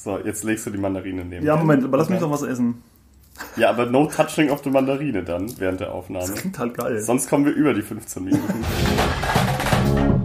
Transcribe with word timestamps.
So, 0.00 0.16
jetzt 0.18 0.44
legst 0.44 0.64
du 0.64 0.70
die 0.70 0.78
Mandarine 0.78 1.24
neben. 1.24 1.44
Ja. 1.44 1.56
Moment, 1.56 1.82
aber 1.82 1.98
lass 1.98 2.08
mich 2.08 2.20
doch 2.20 2.30
was 2.30 2.42
essen. 2.42 2.84
Ja, 3.56 3.70
aber 3.70 3.86
no 3.86 4.06
touching 4.06 4.48
auf 4.50 4.62
die 4.62 4.70
Mandarine 4.70 5.24
dann 5.24 5.52
während 5.58 5.80
der 5.80 5.88
Das 5.88 5.96
Aufnahme. 5.96 6.32
klingt 6.34 6.56
halt 6.56 6.78
geil. 6.78 7.00
Sonst 7.00 7.28
kommen 7.28 7.44
wir 7.46 7.52
über 7.52 7.74
die 7.74 7.82
15 7.82 8.24
Minuten. 8.24 8.64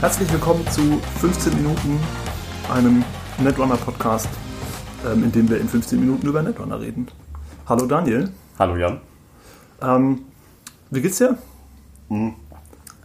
Herzlich 0.00 0.30
willkommen 0.32 0.66
zu 0.70 1.00
15 1.20 1.54
Minuten, 1.56 1.98
einem 2.72 3.04
Netrunner 3.38 3.76
Podcast, 3.76 4.28
ähm, 5.06 5.24
in 5.24 5.32
dem 5.32 5.48
wir 5.48 5.60
in 5.60 5.68
15 5.68 6.00
Minuten 6.00 6.26
über 6.26 6.42
Netrunner 6.42 6.80
reden. 6.80 7.08
Hallo 7.66 7.86
Daniel, 7.86 8.30
Hallo 8.58 8.76
Jan. 8.76 9.00
ähm, 9.82 10.22
wie 10.90 11.00
geht's 11.02 11.18
dir? 11.18 11.38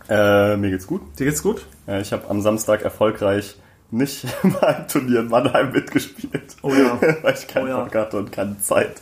Äh, 0.09 0.57
mir 0.57 0.69
geht's 0.71 0.87
gut. 0.87 1.01
Dir 1.19 1.25
geht's 1.25 1.43
gut? 1.43 1.65
Äh, 1.87 2.01
ich 2.01 2.11
habe 2.13 2.29
am 2.29 2.41
Samstag 2.41 2.81
erfolgreich 2.81 3.57
nicht 3.91 4.25
beim 4.61 4.87
Turnier 4.87 5.19
in 5.19 5.27
Mannheim 5.27 5.71
mitgespielt. 5.71 6.55
Oh 6.61 6.73
ja. 6.73 6.99
Weil 7.21 7.33
ich 7.35 7.47
keinen 7.47 7.65
Oh 7.65 7.69
ja. 7.69 7.83
Bock 7.83 7.95
hatte 7.95 8.17
und 8.17 8.31
keine 8.31 8.57
Zeit. 8.59 9.01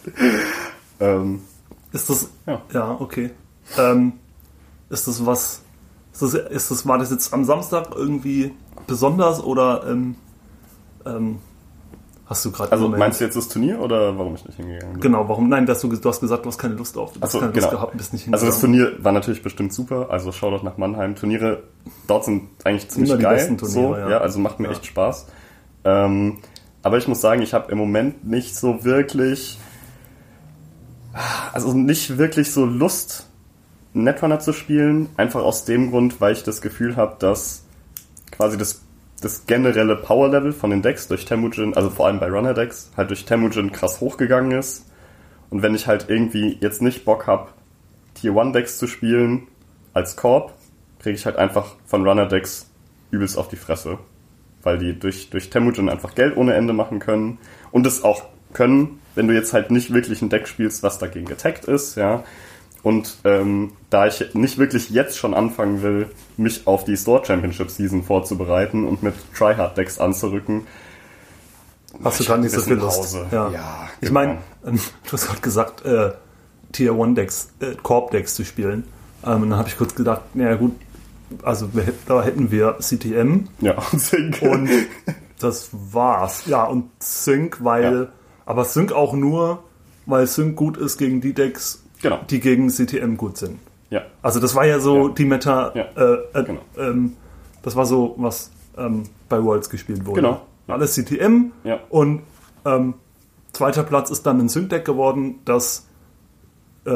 ähm, 0.99 1.41
Ist 1.93 2.09
das, 2.09 2.29
Ja. 2.45 2.61
ja, 2.73 2.91
okay. 2.99 3.31
Ähm, 3.77 4.13
ist 4.89 5.07
das 5.07 5.25
was, 5.25 5.61
ist 6.11 6.21
das, 6.21 6.33
ist 6.33 6.71
das, 6.71 6.85
war 6.87 6.97
das 6.97 7.11
jetzt 7.11 7.33
am 7.33 7.45
Samstag 7.45 7.91
irgendwie 7.95 8.51
besonders 8.87 9.41
oder 9.41 9.85
ähm, 9.87 10.15
ähm, 11.05 11.39
hast 12.25 12.45
du 12.45 12.51
gerade 12.51 12.71
also 12.71 12.87
meinst 12.87 13.19
du 13.19 13.25
jetzt 13.25 13.35
das 13.35 13.49
Turnier 13.49 13.79
oder 13.81 14.17
warum 14.17 14.35
ich 14.35 14.45
nicht 14.45 14.55
hingegangen 14.57 14.93
bin? 14.93 15.01
Genau, 15.01 15.27
warum? 15.27 15.49
Nein, 15.49 15.65
dass 15.65 15.81
du, 15.81 15.87
du 15.89 16.09
hast 16.09 16.21
gesagt, 16.21 16.45
du 16.45 16.49
hast 16.49 16.57
keine 16.57 16.75
Lust 16.75 16.97
auf. 16.97 17.13
Du 17.13 17.21
hast 17.21 17.31
so, 17.31 17.39
keine 17.39 17.51
genau. 17.51 17.65
Lust 17.67 17.75
gehabt 17.75 17.97
bist 17.97 18.13
nicht 18.13 18.31
Also 18.33 18.45
das 18.45 18.61
hingegangen. 18.61 18.89
Turnier 18.91 19.03
war 19.03 19.11
natürlich 19.11 19.43
bestimmt 19.43 19.73
super. 19.73 20.07
Also 20.09 20.31
Shoutout 20.31 20.63
nach 20.65 20.77
Mannheim. 20.77 21.15
Turniere 21.15 21.63
dort 22.07 22.25
sind 22.25 22.49
eigentlich 22.63 22.89
ziemlich 22.89 23.09
Immer 23.11 23.17
die 23.17 23.23
geil. 23.23 23.35
besten 23.35 23.57
Turniere, 23.57 23.93
so, 23.93 23.97
ja. 23.97 24.09
ja. 24.11 24.17
also 24.19 24.39
macht 24.39 24.59
mir 24.59 24.67
Ja. 24.67 24.71
echt 24.73 24.85
Spaß. 24.85 25.27
Ähm, 25.83 26.37
aber 26.83 26.97
ich 26.97 27.07
muss 27.07 27.21
sagen, 27.21 27.41
ich 27.41 27.53
habe 27.53 27.71
im 27.71 27.77
Moment 27.77 28.25
nicht 28.25 28.55
so 28.55 28.83
wirklich, 28.83 29.59
also 31.53 31.73
nicht 31.73 32.17
wirklich 32.17 32.51
so 32.51 32.65
Lust, 32.65 33.27
Netrunner 33.93 34.39
zu 34.39 34.53
spielen. 34.53 35.09
Einfach 35.17 35.41
aus 35.41 35.65
dem 35.65 35.91
Grund, 35.91 36.21
weil 36.21 36.33
ich 36.33 36.43
das 36.43 36.61
Gefühl 36.61 36.95
habe, 36.95 37.17
dass 37.19 37.63
quasi 38.31 38.57
das, 38.57 38.81
das 39.21 39.45
generelle 39.45 39.95
Power-Level 39.95 40.51
von 40.51 40.71
den 40.71 40.81
Decks 40.81 41.07
durch 41.07 41.25
Temujin, 41.25 41.75
also 41.75 41.89
vor 41.89 42.07
allem 42.07 42.19
bei 42.19 42.29
Runner-Decks, 42.29 42.91
halt 42.97 43.09
durch 43.09 43.25
Temujin 43.25 43.71
krass 43.71 44.01
hochgegangen 44.01 44.51
ist. 44.51 44.85
Und 45.49 45.61
wenn 45.61 45.75
ich 45.75 45.87
halt 45.87 46.05
irgendwie 46.09 46.57
jetzt 46.59 46.81
nicht 46.81 47.05
Bock 47.05 47.27
habe, 47.27 47.49
Tier 48.15 48.35
1 48.35 48.53
Decks 48.53 48.77
zu 48.77 48.87
spielen 48.87 49.47
als 49.93 50.15
Korb, 50.15 50.53
kriege 50.99 51.15
ich 51.15 51.25
halt 51.25 51.35
einfach 51.37 51.75
von 51.85 52.07
Runner 52.07 52.25
Decks 52.25 52.69
übelst 53.11 53.37
auf 53.37 53.47
die 53.47 53.55
Fresse. 53.55 53.99
Weil 54.63 54.77
die 54.77 54.97
durch, 54.97 55.29
durch 55.29 55.49
Temujin 55.49 55.89
einfach 55.89 56.15
Geld 56.15 56.37
ohne 56.37 56.53
Ende 56.53 56.73
machen 56.73 56.99
können. 56.99 57.39
Und 57.71 57.85
es 57.87 58.03
auch 58.03 58.23
können, 58.53 58.99
wenn 59.15 59.27
du 59.27 59.33
jetzt 59.33 59.53
halt 59.53 59.71
nicht 59.71 59.93
wirklich 59.93 60.21
ein 60.21 60.29
Deck 60.29 60.47
spielst, 60.47 60.83
was 60.83 60.99
dagegen 60.99 61.25
getaggt 61.25 61.65
ist, 61.65 61.95
ja. 61.95 62.23
Und 62.83 63.17
ähm, 63.25 63.73
da 63.89 64.07
ich 64.07 64.33
nicht 64.33 64.57
wirklich 64.57 64.89
jetzt 64.89 65.17
schon 65.17 65.33
anfangen 65.33 65.81
will, 65.83 66.09
mich 66.37 66.65
auf 66.65 66.83
die 66.83 66.97
Store 66.97 67.23
Championship 67.23 67.69
Season 67.69 68.03
vorzubereiten 68.03 68.87
und 68.87 69.03
mit 69.03 69.13
Tryhard 69.37 69.77
Decks 69.77 69.99
anzurücken, 69.99 70.65
Hast 72.03 72.21
du 72.21 72.27
hab 72.29 72.39
nicht 72.39 72.51
so 72.53 72.61
viel 72.61 72.75
Lust. 72.75 72.99
Pause. 73.01 73.25
Ja. 73.31 73.49
Ja, 73.49 73.89
ich 73.99 74.07
genau. 74.07 74.13
meine, 74.21 74.37
ähm, 74.65 74.79
du 75.05 75.11
hast 75.11 75.27
gerade 75.27 75.41
gesagt, 75.41 75.85
äh, 75.85 76.11
Tier 76.71 76.93
1 76.93 77.15
Decks, 77.15 77.49
äh, 77.59 77.75
Korb 77.83 78.11
Decks 78.11 78.35
zu 78.35 78.45
spielen. 78.45 78.85
Ähm, 79.25 79.43
und 79.43 79.49
dann 79.49 79.59
habe 79.59 79.67
ich 79.67 79.77
kurz 79.77 79.93
gedacht, 79.93 80.21
naja 80.33 80.55
gut, 80.55 80.71
also 81.43 81.69
da 82.07 82.23
hätten 82.23 82.49
wir 82.51 82.77
CTM 82.79 83.45
ja, 83.59 83.75
und 83.91 83.99
Sync. 84.01 84.41
und 84.41 84.69
das 85.39 85.69
war's. 85.71 86.43
Ja, 86.45 86.63
und 86.63 86.89
Sync, 86.99 87.57
weil, 87.63 87.93
Ja. 88.03 88.07
aber 88.45 88.63
Sync 88.65 88.93
auch 88.93 89.13
nur, 89.13 89.63
weil 90.05 90.27
Sync 90.27 90.55
gut 90.55 90.77
ist 90.77 90.97
gegen 90.97 91.19
die 91.21 91.33
Decks, 91.33 91.80
Genau. 92.01 92.19
die 92.29 92.39
gegen 92.39 92.69
CTM 92.69 93.15
gut 93.17 93.37
sind. 93.37 93.59
ja, 93.89 94.01
Also 94.21 94.39
das 94.39 94.55
war 94.55 94.65
ja 94.65 94.79
so 94.79 95.07
Ja. 95.09 95.13
die 95.13 95.25
Meta, 95.25 95.71
Ja, 95.75 95.83
äh, 95.95 96.13
äh, 96.39 96.43
genau. 96.43 96.61
ähm, 96.77 97.13
das 97.61 97.75
war 97.75 97.85
so, 97.85 98.15
was 98.17 98.51
ähm, 98.77 99.03
bei 99.29 99.43
Worlds 99.43 99.69
gespielt 99.69 100.05
wurde. 100.05 100.21
Genau. 100.21 100.41
Alles 100.67 100.93
CTM 100.95 101.51
Ja. 101.63 101.79
und 101.89 102.21
ähm, 102.65 102.93
zweiter 103.53 103.83
Platz 103.83 104.09
ist 104.09 104.25
dann 104.25 104.39
ein 104.39 104.47
Sync-Deck 104.49 104.85
geworden, 104.85 105.39
das 105.45 105.87
äh, 106.85 106.91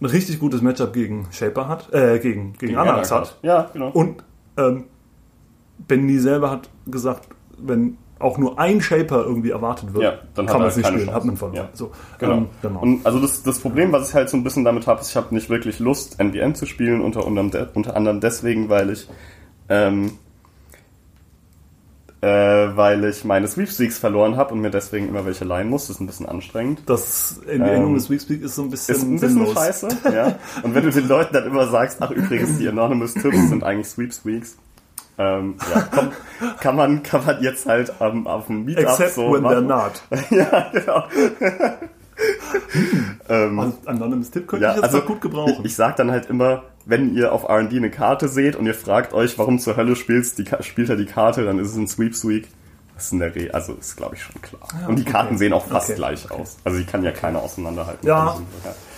ein 0.00 0.06
richtig 0.06 0.40
gutes 0.40 0.60
Matchup 0.60 0.92
gegen 0.92 1.28
Shaper 1.30 1.68
hat, 1.68 1.92
äh, 1.94 2.18
gegen, 2.18 2.52
gegen, 2.54 2.58
Gegen 2.58 2.76
Anax 2.76 3.10
Anax 3.10 3.32
hat. 3.32 3.38
Ja, 3.42 3.70
genau. 3.72 3.90
Und 3.90 4.24
ähm, 4.56 4.84
Benny 5.86 6.18
selber 6.18 6.50
hat 6.50 6.68
gesagt, 6.86 7.28
wenn 7.58 7.96
auch 8.24 8.38
nur 8.38 8.58
ein 8.58 8.80
Shaper 8.80 9.22
irgendwie 9.24 9.50
erwartet 9.50 9.92
wird, 9.94 10.02
Ja, 10.02 10.14
dann 10.34 10.46
kann 10.46 10.58
man 10.60 10.68
es 10.68 10.76
nicht 10.76 10.86
spielen, 10.86 11.02
Chance. 11.04 11.14
hat 11.14 11.24
man 11.24 11.36
verloren. 11.36 11.56
Ja. 11.56 11.68
So, 11.74 11.92
Genau. 12.18 12.32
ähm, 12.34 12.46
genau. 12.62 12.80
Und 12.80 13.06
also 13.06 13.20
das, 13.20 13.42
das 13.42 13.60
Problem, 13.60 13.92
was 13.92 14.08
ich 14.08 14.14
halt 14.14 14.28
so 14.30 14.36
ein 14.36 14.42
bisschen 14.44 14.64
damit 14.64 14.86
habe, 14.86 15.00
ist, 15.00 15.10
ich 15.10 15.16
habe 15.16 15.34
nicht 15.34 15.50
wirklich 15.50 15.78
Lust, 15.78 16.18
NBN 16.18 16.54
zu 16.54 16.66
spielen, 16.66 17.00
unter, 17.02 17.24
unter 17.26 17.96
anderem 17.96 18.20
deswegen, 18.20 18.68
weil 18.68 18.90
ich 18.90 19.08
ähm, 19.68 20.12
äh, 22.20 22.26
weil 22.76 23.04
ich 23.04 23.24
meine 23.24 23.46
Sweepstakes 23.46 23.98
verloren 23.98 24.36
habe 24.36 24.54
und 24.54 24.60
mir 24.62 24.70
deswegen 24.70 25.08
immer 25.08 25.26
welche 25.26 25.44
leihen 25.44 25.68
muss. 25.68 25.88
Das 25.88 25.96
ist 25.96 26.00
ein 26.00 26.06
bisschen 26.06 26.26
anstrengend. 26.26 26.82
das 26.86 27.40
in 27.46 27.62
die 27.62 27.68
Endung 27.70 27.90
Ähm, 27.90 27.94
des 27.96 28.08
Weekspeak 28.08 28.40
ist 28.42 28.54
so 28.54 28.62
ein 28.62 28.70
bisschen, 28.70 28.94
Ist 28.94 29.02
ein 29.02 29.10
bisschen 29.12 29.28
sinnlos. 29.30 29.52
scheiße, 29.54 29.88
ja. 30.14 30.38
Und 30.62 30.74
wenn 30.74 30.84
du 30.84 30.90
den 30.90 31.06
Leuten 31.06 31.34
dann 31.34 31.44
immer 31.46 31.66
sagst, 31.68 31.98
ach 32.00 32.10
übrigens, 32.10 32.56
die 32.58 32.66
Anonymous 32.68 33.12
Tipps 33.14 33.48
sind 33.50 33.62
eigentlich 33.62 33.88
Sweepstakes, 33.88 34.56
ähm, 35.18 35.54
ja, 35.74 35.88
komm, 35.90 36.10
kann 36.60 36.76
man, 36.76 37.02
kann 37.02 37.24
man 37.24 37.42
jetzt 37.42 37.66
halt 37.66 37.92
ähm, 38.00 38.26
auf 38.26 38.46
dem 38.46 38.64
Meetup 38.64 38.84
Except 38.84 39.14
so 39.14 39.32
when 39.32 39.42
they're 39.44 39.60
machen. 39.60 39.66
not. 39.66 40.02
ja, 40.30 40.70
genau. 40.72 41.04
ähm, 43.28 43.58
Also, 43.58 43.78
Anonymous 43.86 44.30
Tipp 44.30 44.46
könnte 44.46 44.64
Ja, 44.64 44.70
ich 44.70 44.76
jetzt 44.76 44.84
also 44.84 45.00
gut 45.02 45.20
gebrauchen. 45.20 45.54
Ich, 45.60 45.64
ich 45.66 45.74
sag 45.76 45.96
dann 45.96 46.10
halt 46.10 46.26
immer, 46.30 46.64
wenn 46.86 47.14
ihr 47.14 47.32
auf 47.32 47.44
R&D 47.48 47.76
eine 47.76 47.90
Karte 47.90 48.28
seht 48.28 48.56
und 48.56 48.66
ihr 48.66 48.74
fragt 48.74 49.12
euch, 49.12 49.38
warum 49.38 49.58
zur 49.58 49.76
Hölle 49.76 49.96
spielst, 49.96 50.38
die, 50.38 50.44
spielt 50.60 50.90
er 50.90 50.96
die 50.96 51.06
Karte, 51.06 51.44
dann 51.44 51.58
ist 51.58 51.70
es 51.70 51.76
ein 51.76 51.88
Sweepsweek. 51.88 52.44
Das 52.44 52.50
ist 52.96 53.12
in 53.12 53.18
der 53.18 53.34
Re 53.34 53.48
also 53.52 53.72
ist 53.74 53.96
glaube 53.96 54.14
ich 54.14 54.22
schon 54.22 54.40
klar. 54.40 54.62
und 54.88 54.96
die 54.96 55.02
okay. 55.02 55.10
Karten 55.12 55.36
sehen 55.38 55.52
auch 55.52 55.66
fast 55.66 55.88
Okay, 55.88 55.96
gleich 55.96 56.30
aus. 56.30 56.56
Also 56.64 56.78
die 56.78 56.84
kann 56.84 57.02
ja 57.02 57.10
keiner 57.10 57.42
auseinanderhalten. 57.42 58.06
Ja. 58.06 58.30
Also, 58.30 58.42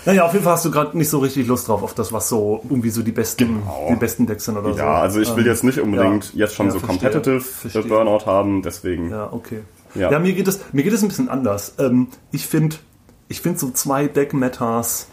naja, 0.04 0.24
auf 0.26 0.32
jeden 0.32 0.44
Fall 0.44 0.52
hast 0.54 0.64
du 0.64 0.70
gerade 0.70 0.96
nicht 0.96 1.08
so 1.10 1.18
richtig 1.18 1.46
Lust 1.48 1.66
drauf, 1.68 1.82
auf 1.82 1.94
das, 1.94 2.12
was 2.12 2.28
so 2.28 2.60
irgendwie 2.68 2.90
so 2.90 3.02
die 3.02 3.10
besten, 3.12 3.60
Genau. 3.60 3.86
die 3.90 3.96
besten 3.96 4.26
Decks 4.26 4.44
sind 4.44 4.56
oder 4.56 4.72
so. 4.72 4.78
Ja, 4.78 5.00
also 5.00 5.20
ich 5.20 5.34
will 5.34 5.44
Ähm, 5.44 5.50
jetzt 5.50 5.64
nicht 5.64 5.80
unbedingt 5.80 6.32
ja. 6.34 6.40
jetzt 6.46 6.54
schon 6.54 6.66
Ja, 6.66 6.72
so 6.72 6.78
verstehe. 6.78 6.98
competitive 7.10 7.40
Verstehe. 7.40 7.82
Burnout 7.82 8.24
haben, 8.26 8.62
deswegen. 8.62 9.10
Ja, 9.10 9.32
okay. 9.32 9.62
Ja. 9.94 10.10
Ja, 10.12 10.18
mir, 10.18 10.32
geht 10.34 10.46
es, 10.46 10.60
mir 10.72 10.82
geht 10.84 10.92
es 10.92 11.02
ein 11.02 11.08
bisschen 11.08 11.28
anders. 11.28 11.74
Ähm, 11.78 12.08
ich 12.30 12.46
finde 12.46 12.76
ich 13.28 13.40
find 13.40 13.58
so 13.58 13.70
zwei 13.70 14.06
Deck-Metas, 14.06 15.08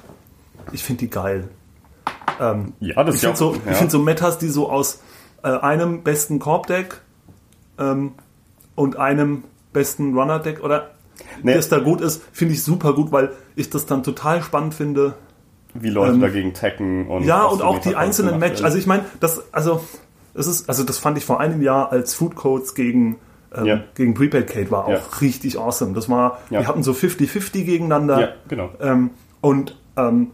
ich 0.71 0.83
finde 0.83 0.99
die 0.99 1.09
geil. 1.09 1.47
Ähm, 2.39 2.73
Ja, 2.79 3.03
das 3.03 3.15
ich 3.15 3.23
ist 3.23 3.23
ja 3.23 3.29
finde 3.35 3.37
so, 3.39 3.53
ja. 3.65 3.71
ich 3.71 3.77
find 3.77 3.91
so 3.91 3.99
Metas, 3.99 4.37
die 4.37 4.49
so 4.49 4.69
aus 4.69 4.99
äh, 5.43 5.47
einem 5.47 6.03
besten 6.03 6.37
Korb-Deck 6.39 7.01
ähm, 7.79 8.11
und 8.75 8.97
einem 8.97 9.43
besten 9.73 10.17
Runner-Deck 10.17 10.63
oder 10.63 10.91
Nee. 11.43 11.53
das 11.53 11.69
da 11.69 11.79
gut 11.79 12.01
ist, 12.01 12.21
finde 12.31 12.53
ich 12.55 12.63
super 12.63 12.93
gut, 12.93 13.11
weil 13.11 13.31
ich 13.55 13.69
das 13.69 13.85
dann 13.85 14.03
total 14.03 14.41
spannend 14.41 14.73
finde. 14.73 15.13
wie 15.75 15.89
Leute 15.89 16.13
ähm, 16.13 16.21
dagegen 16.21 16.53
tacken 16.53 17.07
und 17.07 17.23
Ja, 17.23 17.45
und 17.45 17.61
auch 17.63 17.79
die 17.79 17.95
einzelnen 17.95 18.37
Match. 18.39 18.53
werden. 18.55 18.65
Also 18.65 18.77
ich 18.77 18.85
meine, 18.85 19.05
das, 19.19 19.41
also, 19.51 19.83
das 20.35 20.45
ist, 20.47 20.69
also 20.69 20.83
das 20.83 20.97
fand 20.99 21.17
ich 21.17 21.25
vor 21.25 21.39
einem 21.39 21.61
Jahr 21.63 21.91
als 21.91 22.13
Food 22.13 22.35
Codes 22.35 22.75
gegen, 22.75 23.17
ähm, 23.55 23.65
Ja. 23.65 23.79
gegen 23.95 24.13
Prepaid 24.13 24.47
Kate 24.47 24.69
war 24.69 24.85
auch 24.85 24.89
Ja. 24.91 24.99
richtig 25.21 25.57
awesome. 25.59 25.93
Das 25.93 26.09
war, 26.09 26.39
Ja. 26.51 26.59
wir 26.61 26.67
hatten 26.67 26.83
so 26.83 26.93
50-50 26.93 27.63
gegeneinander. 27.65 28.33
genau. 28.47 28.69
Ähm, 28.81 29.09
und, 29.41 29.75
ähm, 29.97 30.31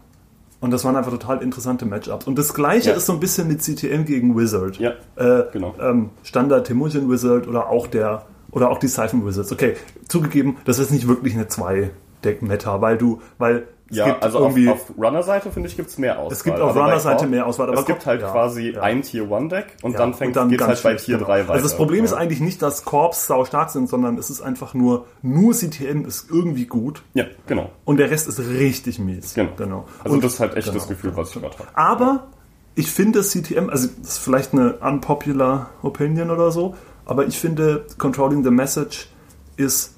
und 0.60 0.70
das 0.72 0.84
waren 0.84 0.96
einfach 0.96 1.10
total 1.10 1.42
interessante 1.42 1.86
Matchups. 1.86 2.26
Und 2.26 2.38
das 2.38 2.52
gleiche 2.54 2.90
Ja. 2.90 2.96
ist 2.96 3.06
so 3.06 3.12
ein 3.14 3.20
bisschen 3.20 3.48
mit 3.48 3.62
CTM 3.62 4.04
gegen 4.04 4.36
Wizard. 4.36 4.78
Ja, 4.78 4.92
Äh, 5.16 5.44
genau. 5.52 5.74
ähm, 5.80 6.10
Standard 6.22 6.66
Temujin 6.66 7.10
Wizard 7.10 7.46
oder 7.48 7.68
auch 7.68 7.86
der 7.86 8.26
oder 8.52 8.70
auch 8.70 8.78
die 8.78 8.88
Siphon 8.88 9.24
Wizards. 9.26 9.52
Okay, 9.52 9.76
zugegeben, 10.08 10.56
das 10.64 10.78
ist 10.80 10.90
nicht 10.90 11.06
wirklich 11.06 11.34
eine 11.34 11.46
zwei-Deck-Meta, 11.46 12.80
weil 12.80 12.98
du, 12.98 13.20
weil 13.38 13.66
Ja, 13.90 14.06
gibt 14.06 14.22
also 14.22 14.38
auf, 14.38 14.44
irgendwie 14.56 14.68
auf 14.70 14.92
Runner-Seite 14.96 15.50
finde 15.50 15.68
ich 15.68 15.76
gibt's 15.76 15.98
mehr 15.98 16.18
Auswahl. 16.18 16.32
Es 16.32 16.44
gibt 16.44 16.60
auf 16.60 16.70
Aber 16.70 16.80
bei 16.80 16.86
Runner-Seite 16.86 17.26
mehr 17.26 17.46
Auswahl, 17.46 17.68
aber 17.68 17.80
es 17.80 17.86
gibt 17.86 18.06
halt 18.06 18.22
ja, 18.22 18.30
quasi 18.30 18.70
ja. 18.70 18.82
ein 18.82 19.02
Tier 19.02 19.30
1 19.30 19.50
Deck 19.50 19.76
und 19.82 19.92
Ja, 19.92 19.98
dann 19.98 20.14
fängt 20.14 20.36
und 20.36 20.48
geht's 20.48 20.60
ganz 20.60 20.84
halt 20.84 20.96
bei 20.96 21.02
Tier 21.02 21.16
genau. 21.16 21.26
3 21.26 21.40
weiter. 21.42 21.52
Also 21.52 21.64
das 21.64 21.76
Problem 21.76 22.04
ist 22.04 22.12
eigentlich 22.12 22.40
nicht, 22.40 22.62
dass 22.62 22.84
Korps 22.84 23.26
sau 23.26 23.44
stark 23.44 23.70
sind, 23.70 23.88
sondern 23.88 24.16
es 24.16 24.30
ist 24.30 24.40
einfach 24.42 24.74
nur, 24.74 25.06
nur 25.22 25.52
CTM 25.54 26.04
ist 26.04 26.30
irgendwie 26.30 26.66
gut 26.66 27.02
Ja, 27.14 27.24
genau. 27.46 27.70
und 27.84 27.96
der 27.98 28.10
Rest 28.10 28.28
ist 28.28 28.38
richtig 28.38 29.00
mies. 29.00 29.34
Genau. 29.34 29.86
Also 30.04 30.14
Und- 30.14 30.24
das 30.24 30.34
ist 30.34 30.40
halt 30.40 30.56
echt 30.56 30.68
genau, 30.68 30.78
das 30.78 30.88
Gefühl, 30.88 31.16
was 31.16 31.34
ich 31.34 31.40
gerade 31.42 31.58
habe. 31.58 31.68
Aber 31.74 32.28
ich 32.76 32.90
finde 32.90 33.22
CTM, 33.22 33.68
also 33.70 33.88
das 34.00 34.10
ist 34.12 34.18
vielleicht 34.18 34.52
eine 34.52 34.74
unpopular 34.74 35.70
Opinion 35.82 36.30
oder 36.30 36.52
so, 36.52 36.76
aber 37.06 37.26
ich 37.26 37.38
finde 37.38 37.84
Controlling 37.98 38.44
the 38.44 38.50
Message 38.50 39.08
ist 39.56 39.96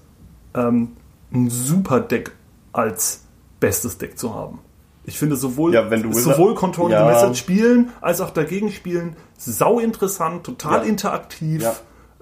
ähm, 0.55 0.97
ein 1.33 1.51
super 1.51 2.01
Deck 2.01 2.33
als 2.73 3.25
bestes 3.63 3.97
Deck 3.99 4.19
zu 4.19 4.35
haben. 4.35 4.59
Ich 5.05 5.19
finde 5.19 5.37
sowohl, 5.37 5.73
Ja, 5.75 5.91
wenn 5.91 6.03
du 6.03 6.11
Wizard- 6.11 6.37
sowohl 6.37 6.55
Control 6.55 6.91
Ja. 6.91 7.07
the 7.07 7.13
Message 7.15 7.39
spielen 7.39 7.91
als 8.01 8.21
auch 8.21 8.31
dagegen 8.31 8.71
spielen 8.71 9.17
sau 9.39 9.79
interessant, 9.81 10.45
total 10.45 10.83
Ja. 10.83 10.89
interaktiv. 10.89 11.63
Ja. 11.63 11.75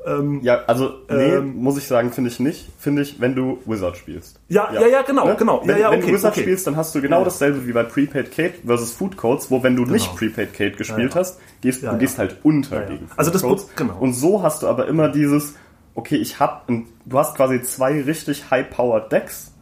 Ähm, 0.07 0.41
Ja, 0.43 0.61
also, 0.67 0.93
nee, 1.11 1.35
Ähm, 1.35 1.57
muss 1.57 1.77
ich 1.77 1.87
sagen, 1.87 2.11
finde 2.11 2.31
ich 2.31 2.41
nicht. 2.41 2.71
Finde 2.79 3.03
ich, 3.03 3.21
wenn 3.21 3.35
du 3.35 3.59
Wizard 3.67 3.99
spielst. 3.99 4.41
Ja, 4.49 4.71
ja, 4.73 4.87
ja, 4.87 5.03
genau, 5.03 5.35
genau. 5.37 5.61
Wenn, 5.63 5.77
Ja, 5.77 5.77
ja, 5.83 5.91
wenn 5.91 5.99
okay, 6.01 6.09
du 6.13 6.17
Wizard 6.17 6.33
okay. 6.33 6.41
spielst, 6.41 6.67
dann 6.67 6.77
hast 6.77 6.95
du 6.95 7.03
genau 7.03 7.23
dasselbe 7.23 7.67
wie 7.67 7.73
bei 7.73 7.83
Prepaid 7.83 8.31
Kate 8.35 8.55
versus 8.65 8.93
Food 8.93 9.19
Codes, 9.19 9.51
wo 9.51 9.63
wenn 9.63 9.77
du 9.77 9.85
nicht 9.85 10.17
Prepaid 10.17 10.55
Kate 10.55 10.77
gespielt 10.77 11.15
hast, 11.15 11.39
gehst, 11.61 11.83
du 11.83 11.99
gehst 11.99 12.17
halt 12.19 12.37
unter 12.45 12.77
Ja, 12.77 12.83
ja. 12.83 12.89
gegen 12.89 13.09
Also 13.17 13.31
das 13.31 13.43
Food 13.43 13.51
Codes. 13.59 13.67
Genau. 13.77 13.99
Und 14.01 14.15
so 14.15 14.43
hast 14.43 14.63
du 14.63 14.69
aber 14.69 14.89
immer 14.89 15.11
dieses, 15.11 15.55
okay, 15.95 16.17
ich 16.17 16.41
hab, 16.41 16.67
du 16.67 17.19
hast 17.19 17.35
quasi 17.37 17.61
zwei 17.61 18.01
richtig 18.01 18.51
high-powered 18.51 19.13
Decks, 19.13 19.53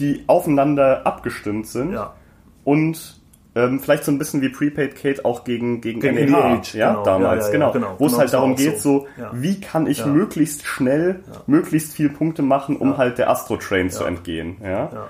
die 0.00 0.24
aufeinander 0.26 1.06
abgestimmt 1.06 1.66
sind 1.66 1.92
Ja. 1.92 2.14
und 2.64 3.20
ähm, 3.54 3.80
vielleicht 3.80 4.04
so 4.04 4.12
ein 4.12 4.18
bisschen 4.18 4.40
wie 4.40 4.50
Prepaid 4.50 4.94
Kate 4.94 5.24
auch 5.24 5.42
gegen, 5.42 5.80
gegen, 5.80 6.00
Gegen 6.00 6.14
NEH, 6.14 6.26
NEH, 6.54 6.60
ja, 6.74 6.90
genau. 6.90 7.02
damals, 7.04 7.46
Ja, 7.46 7.52
ja, 7.58 7.58
genau. 7.58 7.72
genau. 7.72 7.94
Wo 7.98 8.06
es 8.06 8.12
Genau, 8.12 8.18
halt 8.18 8.28
das 8.28 8.32
war 8.34 8.40
darum 8.40 8.54
geht, 8.56 8.78
so. 8.80 9.06
wie 9.32 9.60
kann 9.60 9.86
ich 9.86 10.04
möglichst 10.06 10.64
schnell, 10.64 11.20
möglichst 11.46 11.94
viel 11.94 12.08
Punkte 12.10 12.42
machen, 12.42 12.76
um 12.76 12.98
halt 12.98 13.18
der 13.18 13.30
Astro-Train 13.30 13.90
zu 13.90 14.04
entgehen, 14.04 14.58
ja. 14.62 15.08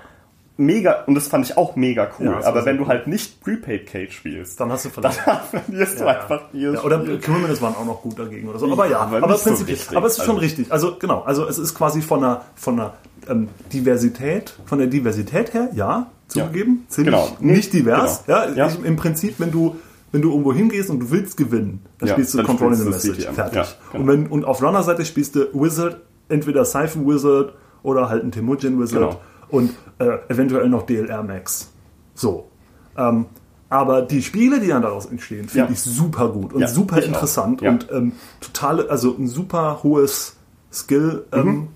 Mega, 0.61 1.05
und 1.07 1.15
das 1.15 1.29
fand 1.29 1.47
ich 1.47 1.57
auch 1.57 1.77
mega 1.77 2.09
cool, 2.19 2.27
Ja, 2.27 2.45
aber 2.45 2.65
wenn 2.65 2.79
du 2.79 2.89
halt 2.89 3.07
nicht 3.07 3.41
Prepaid 3.41 3.87
Kate 3.87 4.11
spielst, 4.11 4.59
Dann 4.59 4.73
hast 4.73 4.85
du 4.87 4.89
verloren. 4.91 5.15
dann 5.25 5.39
verlierst 5.65 6.01
du 6.01 6.05
Ja, 6.05 6.13
ja. 6.13 6.21
einfach 6.21 6.41
jedes 6.53 6.75
Ja, 6.75 6.83
oder. 6.83 6.99
Criminals 7.19 7.63
waren 7.63 7.75
auch 7.77 7.85
noch 7.87 8.03
gut 8.03 8.19
dagegen 8.19 8.49
oder 8.49 8.59
so. 8.59 8.71
Aber 8.73 8.87
ja, 8.89 8.99
aber 8.99 9.23
aber, 9.23 9.37
so 9.39 9.45
prinzipiell. 9.51 9.77
richtig. 9.77 9.97
aber 9.97 10.07
es 10.09 10.15
ist 10.19 10.25
schon 10.25 10.31
Also- 10.35 10.41
richtig. 10.41 10.73
Also 10.73 10.97
genau, 10.99 11.23
also 11.23 11.47
es 11.47 11.59
ist 11.59 11.75
quasi 11.75 12.03
von 12.03 12.25
einer, 12.25 12.45
von 12.57 12.81
einer 12.81 12.95
ähm, 13.29 13.49
Diversität, 13.73 14.53
von 14.67 14.79
der 14.79 14.89
Diversität 14.89 15.55
her, 15.55 15.69
ja, 15.75 16.11
zugegeben. 16.27 16.85
Ziemlich 16.89 17.15
Genau. 17.15 17.37
Nicht 17.41 17.73
divers. 17.73 18.25
genau. 18.27 18.49
Ja, 18.57 18.69
Im 18.85 18.97
Prinzip, 18.97 19.37
wenn 19.39 19.53
du 19.53 19.77
wenn 20.11 20.23
du 20.23 20.31
irgendwo 20.31 20.53
hingehst 20.55 20.89
und 20.91 21.01
du 21.01 21.11
willst 21.11 21.37
gewinnen, 21.37 21.85
dann 21.99 22.09
spielst 22.09 22.33
du 22.33 22.39
dann 22.39 22.47
Control 22.47 22.71
in 22.73 22.79
the 22.79 22.85
du 22.85 22.91
Message. 22.91 23.27
Fertig. 23.27 23.77
Genau. 23.93 24.03
Und, 24.03 24.09
wenn, 24.09 24.27
und 24.29 24.45
auf 24.47 24.63
Runner-Seite 24.63 25.05
spielst 25.05 25.35
du 25.37 25.47
Wizard, 25.53 25.99
entweder 26.31 26.65
Siphon 26.65 27.07
Wizard 27.07 27.53
oder 27.83 28.09
halt 28.09 28.25
ein 28.25 28.33
Temujin 28.33 28.81
Wizard 28.81 29.01
Genau. 29.11 29.21
Und 29.51 29.75
äh, 29.99 30.19
eventuell 30.29 30.69
noch 30.69 30.83
DLR 30.87 31.23
Max. 31.23 31.71
So. 32.15 32.49
Ähm, 32.97 33.27
aber 33.71 34.03
die 34.03 34.23
Spiele, 34.23 34.61
die 34.61 34.69
dann 34.69 34.83
daraus 34.83 35.07
entstehen, 35.07 35.49
finde 35.49 35.67
Ja. 35.67 35.73
ich 35.73 35.81
super 35.81 36.29
gut 36.31 36.53
und 36.55 36.61
Ja, 36.61 36.69
super 36.69 37.03
interessant 37.03 37.61
und 37.63 37.89
ähm, 37.93 38.13
totale, 38.41 38.89
also 38.89 39.15
ein 39.17 39.29
super 39.29 39.81
hohes 39.83 40.37
Skill, 40.73 41.27
Mhm. 41.35 41.69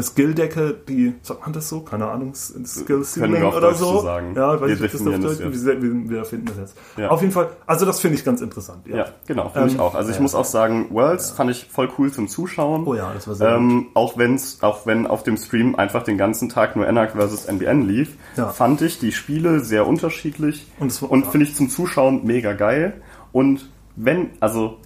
Eine 0.00 0.06
Skill-Decke, 0.06 0.74
die, 0.88 1.14
sagt 1.22 1.42
man 1.42 1.52
das 1.52 1.68
so? 1.68 1.80
Keine 1.80 2.06
Ahnung, 2.08 2.34
Skill 2.34 3.04
Ceiling 3.04 3.42
oder 3.44 3.60
Deutsch 3.60 3.76
so. 3.76 4.00
sagen. 4.00 4.32
Ja, 4.34 4.54
ich 4.54 4.60
weiß 4.60 4.68
Wir 4.68 4.76
nicht, 4.80 4.82
das 4.94 5.00
auf 5.00 5.06
definieren 5.06 5.22
das 5.22 5.38
Deutsch, 5.38 5.54
jetzt. 5.54 6.10
wir, 6.10 6.24
finden 6.24 6.46
das 6.46 6.56
jetzt. 6.56 6.76
Ja. 6.96 7.08
Auf 7.10 7.20
jeden 7.20 7.32
Fall, 7.32 7.48
also 7.66 7.84
das 7.86 8.00
finde 8.00 8.16
ich 8.16 8.24
ganz 8.24 8.40
interessant. 8.40 8.86
Ja. 8.86 8.96
Ja, 8.96 9.06
genau, 9.26 9.50
finde 9.50 9.68
ich 9.68 9.74
Ähm, 9.74 9.80
auch. 9.80 9.94
Also 9.94 10.10
ich 10.10 10.16
ja. 10.16 10.22
muss 10.22 10.34
auch 10.34 10.44
sagen, 10.44 10.88
Worlds 10.90 11.30
fand 11.32 11.50
ich 11.50 11.66
voll 11.70 11.88
cool 11.98 12.10
zum 12.12 12.28
Zuschauen. 12.28 12.86
Oh 12.86 12.94
ja, 12.94 13.12
das 13.12 13.28
war 13.28 13.34
sehr 13.34 13.50
ähm, 13.50 13.88
auch 13.94 14.16
wenn's, 14.16 14.58
auch 14.62 14.86
wenn 14.86 15.06
auf 15.06 15.22
dem 15.22 15.36
Stream 15.36 15.74
einfach 15.76 16.02
den 16.02 16.16
ganzen 16.18 16.48
Tag 16.48 16.76
nur 16.76 16.86
Enac 16.86 17.12
vs. 17.12 17.44
NBN 17.46 17.86
lief, 17.86 18.16
Ja. 18.36 18.48
fand 18.48 18.80
ich 18.82 18.98
die 18.98 19.12
Spiele 19.12 19.60
sehr 19.60 19.86
unterschiedlich 19.86 20.66
Und 20.78 21.02
und 21.02 21.24
ja. 21.26 21.30
finde 21.30 21.46
ich 21.46 21.54
zum 21.54 21.68
Zuschauen 21.68 22.24
mega 22.24 22.54
geil. 22.54 23.02
Und 23.32 23.68
wenn, 23.96 24.30
also 24.40 24.78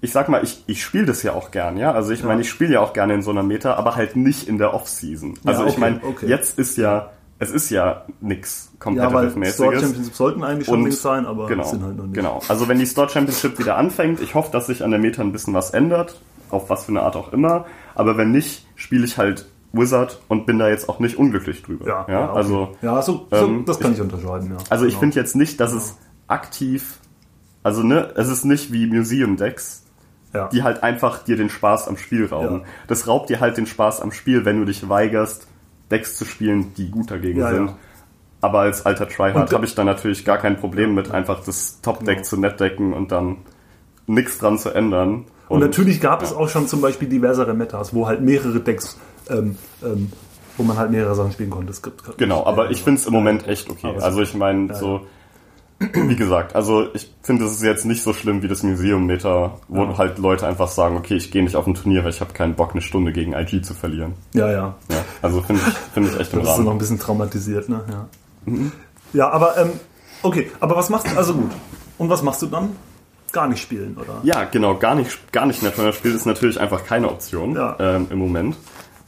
ich 0.00 0.12
sag 0.12 0.28
mal, 0.28 0.42
ich, 0.42 0.64
ich 0.66 0.82
spiele 0.82 1.06
das 1.06 1.22
ja 1.22 1.32
auch 1.32 1.50
gern, 1.50 1.76
ja. 1.76 1.92
Also 1.92 2.12
ich 2.12 2.24
meine, 2.24 2.40
ich 2.40 2.48
spiele 2.50 2.74
ja 2.74 2.80
auch 2.80 2.92
gerne 2.92 3.14
in 3.14 3.22
so 3.22 3.30
einer 3.30 3.42
Meta, 3.42 3.74
aber 3.74 3.96
halt 3.96 4.16
nicht 4.16 4.48
in 4.48 4.58
der 4.58 4.72
Off-Season. 4.74 5.34
Also 5.44 5.64
ich 5.64 5.72
okay, 5.72 5.80
meine, 5.80 6.00
okay. 6.04 6.26
jetzt 6.26 6.58
ist 6.58 6.76
ja, 6.76 7.10
es 7.38 7.50
ist 7.50 7.70
ja 7.70 8.04
nix 8.20 8.70
Ja, 8.84 8.86
weil 8.86 8.94
Store 8.94 9.10
Competitive-mäßiges. 9.30 9.80
Championships 9.80 10.16
sollten 10.16 10.44
eigentlich 10.44 10.66
schon 10.66 10.82
links 10.82 11.02
sein, 11.02 11.26
aber 11.26 11.46
genau, 11.46 11.64
sind 11.64 11.82
halt 11.82 11.96
noch 11.96 12.04
nicht. 12.04 12.14
Genau. 12.14 12.40
Also 12.48 12.68
wenn 12.68 12.78
die 12.78 12.86
Store 12.86 13.08
Championship 13.08 13.58
wieder 13.58 13.76
anfängt, 13.76 14.20
ich 14.20 14.34
hoffe, 14.34 14.50
dass 14.52 14.66
sich 14.66 14.82
an 14.82 14.90
der 14.90 15.00
Meta 15.00 15.22
ein 15.22 15.32
bisschen 15.32 15.54
was 15.54 15.70
ändert, 15.70 16.20
auf 16.50 16.70
was 16.70 16.84
für 16.84 16.92
eine 16.92 17.02
Art 17.02 17.16
auch 17.16 17.32
immer. 17.32 17.66
Aber 17.94 18.16
wenn 18.16 18.30
nicht, 18.30 18.66
spiele 18.76 19.04
ich 19.04 19.18
halt 19.18 19.46
Wizard 19.72 20.20
und 20.28 20.46
bin 20.46 20.58
da 20.58 20.68
jetzt 20.68 20.88
auch 20.88 20.98
nicht 20.98 21.16
unglücklich 21.16 21.62
drüber. 21.62 21.86
Ja, 21.86 22.06
ja, 22.08 22.24
okay. 22.30 22.36
also 22.36 22.76
ja 22.82 23.02
so, 23.02 23.26
so 23.30 23.36
ähm, 23.36 23.64
das 23.66 23.78
kann 23.78 23.92
ich, 23.92 24.00
unterschreiben, 24.00 24.50
ja. 24.50 24.56
also 24.68 24.84
ich 24.84 24.92
Genau. 24.92 25.00
finde 25.00 25.16
jetzt 25.20 25.36
nicht, 25.36 25.60
dass 25.60 25.72
es 25.72 25.96
aktiv, 26.26 26.98
also 27.62 27.82
ne, 27.82 28.12
es 28.16 28.28
ist 28.28 28.44
nicht 28.44 28.72
wie 28.72 28.86
Museum 28.86 29.36
Decks, 29.36 29.84
ja. 30.34 30.48
die 30.48 30.62
halt 30.62 30.82
einfach 30.82 31.24
dir 31.24 31.36
den 31.36 31.50
Spaß 31.50 31.88
am 31.88 31.96
Spiel 31.96 32.26
rauben. 32.26 32.60
Ja. 32.60 32.64
Das 32.88 33.06
raubt 33.08 33.30
dir 33.30 33.40
halt 33.40 33.56
den 33.56 33.66
Spaß 33.66 34.00
am 34.00 34.12
Spiel, 34.12 34.44
wenn 34.44 34.58
du 34.60 34.64
dich 34.64 34.88
weigerst, 34.88 35.46
Decks 35.90 36.16
zu 36.16 36.24
spielen, 36.24 36.72
die 36.74 36.90
gut 36.90 37.10
dagegen 37.10 37.40
Ja, 37.40 37.50
sind. 37.50 37.72
Aber 38.40 38.60
als 38.60 38.86
alter 38.86 39.08
Tryhard 39.08 39.36
Und- 39.36 39.52
habe 39.52 39.66
ich 39.66 39.74
da 39.74 39.84
natürlich 39.84 40.24
gar 40.24 40.38
kein 40.38 40.56
Problem 40.56 40.94
mit, 40.94 41.10
einfach 41.10 41.42
das 41.44 41.80
Top-Deck 41.82 42.18
Genau. 42.18 42.28
zu 42.28 42.36
netdecken 42.38 42.92
und 42.92 43.12
dann 43.12 43.38
nichts 44.06 44.38
dran 44.38 44.56
zu 44.58 44.70
ändern. 44.70 45.24
Und 45.48 45.60
natürlich 45.60 46.00
gab 46.00 46.22
es 46.22 46.32
auch 46.32 46.48
schon 46.48 46.68
zum 46.68 46.80
Beispiel 46.80 47.08
diversere 47.08 47.52
Metas, 47.54 47.92
wo 47.92 48.06
halt 48.06 48.20
mehrere 48.22 48.60
Decks, 48.60 48.96
ähm, 49.28 49.56
ähm, 49.82 50.12
wo 50.56 50.62
man 50.62 50.78
halt 50.78 50.90
mehrere 50.92 51.14
Sachen 51.16 51.32
spielen 51.32 51.50
konnte. 51.50 51.70
Es 51.72 51.82
gibt, 51.82 52.16
Genau, 52.18 52.46
aber 52.46 52.70
ich 52.70 52.82
finde 52.82 53.00
es 53.00 53.06
im 53.06 53.12
Moment 53.12 53.48
echt 53.48 53.68
okay. 53.68 53.96
Also 54.00 54.22
ich 54.22 54.34
meine, 54.34 54.72
so, 54.74 55.06
wie 55.94 56.16
gesagt, 56.16 56.54
also 56.54 56.88
ich 56.94 57.10
finde, 57.22 57.46
es 57.46 57.52
ist 57.52 57.62
jetzt 57.62 57.86
nicht 57.86 58.02
so 58.02 58.12
schlimm 58.12 58.42
wie 58.42 58.48
das 58.48 58.62
Museum-Meta, 58.62 59.58
wo 59.68 59.84
Ja. 59.84 59.96
halt 59.98 60.18
Leute 60.18 60.46
einfach 60.46 60.68
sagen, 60.68 60.96
okay, 60.96 61.14
ich 61.14 61.30
gehe 61.30 61.42
nicht 61.42 61.56
auf 61.56 61.66
ein 61.66 61.74
Turnier, 61.74 62.02
weil 62.04 62.10
ich 62.10 62.20
habe 62.20 62.32
keinen 62.34 62.54
Bock, 62.54 62.72
eine 62.72 62.82
Stunde 62.82 63.12
gegen 63.12 63.32
IG 63.32 63.62
zu 63.62 63.72
verlieren. 63.74 64.12
Ja, 64.34 64.50
ja. 64.50 64.74
Ja, 64.90 65.04
also 65.22 65.40
finde 65.42 65.62
ich, 65.66 65.74
finde 65.94 66.10
ich 66.10 66.20
echt 66.20 66.32
im 66.34 66.40
Das 66.40 66.48
ist 66.50 66.58
noch 66.58 66.64
Rahmen. 66.66 66.76
ein 66.76 66.78
bisschen 66.78 66.98
traumatisiert, 66.98 67.68
ne? 67.68 67.82
Ja, 67.90 68.06
Mhm. 68.44 68.72
ja 69.14 69.30
aber, 69.30 69.56
ähm, 69.56 69.70
okay, 70.22 70.50
aber 70.60 70.76
was 70.76 70.90
machst 70.90 71.06
du, 71.10 71.16
also 71.16 71.34
gut. 71.34 71.50
Und 71.98 72.08
was 72.10 72.22
machst 72.22 72.42
du 72.42 72.46
dann? 72.46 72.70
Gar 73.32 73.48
nicht 73.48 73.62
spielen, 73.62 73.96
oder? 73.96 74.20
Ja, 74.24 74.44
genau, 74.44 74.74
gar 74.76 74.94
nicht, 74.94 75.32
gar 75.32 75.46
nicht 75.46 75.62
Netrunner 75.62 75.92
spielen 75.92 76.16
ist 76.16 76.26
natürlich 76.26 76.60
einfach 76.60 76.84
keine 76.84 77.08
Option 77.08 77.54
Ja. 77.54 77.76
ähm, 77.78 78.06
im 78.10 78.18
Moment. 78.18 78.56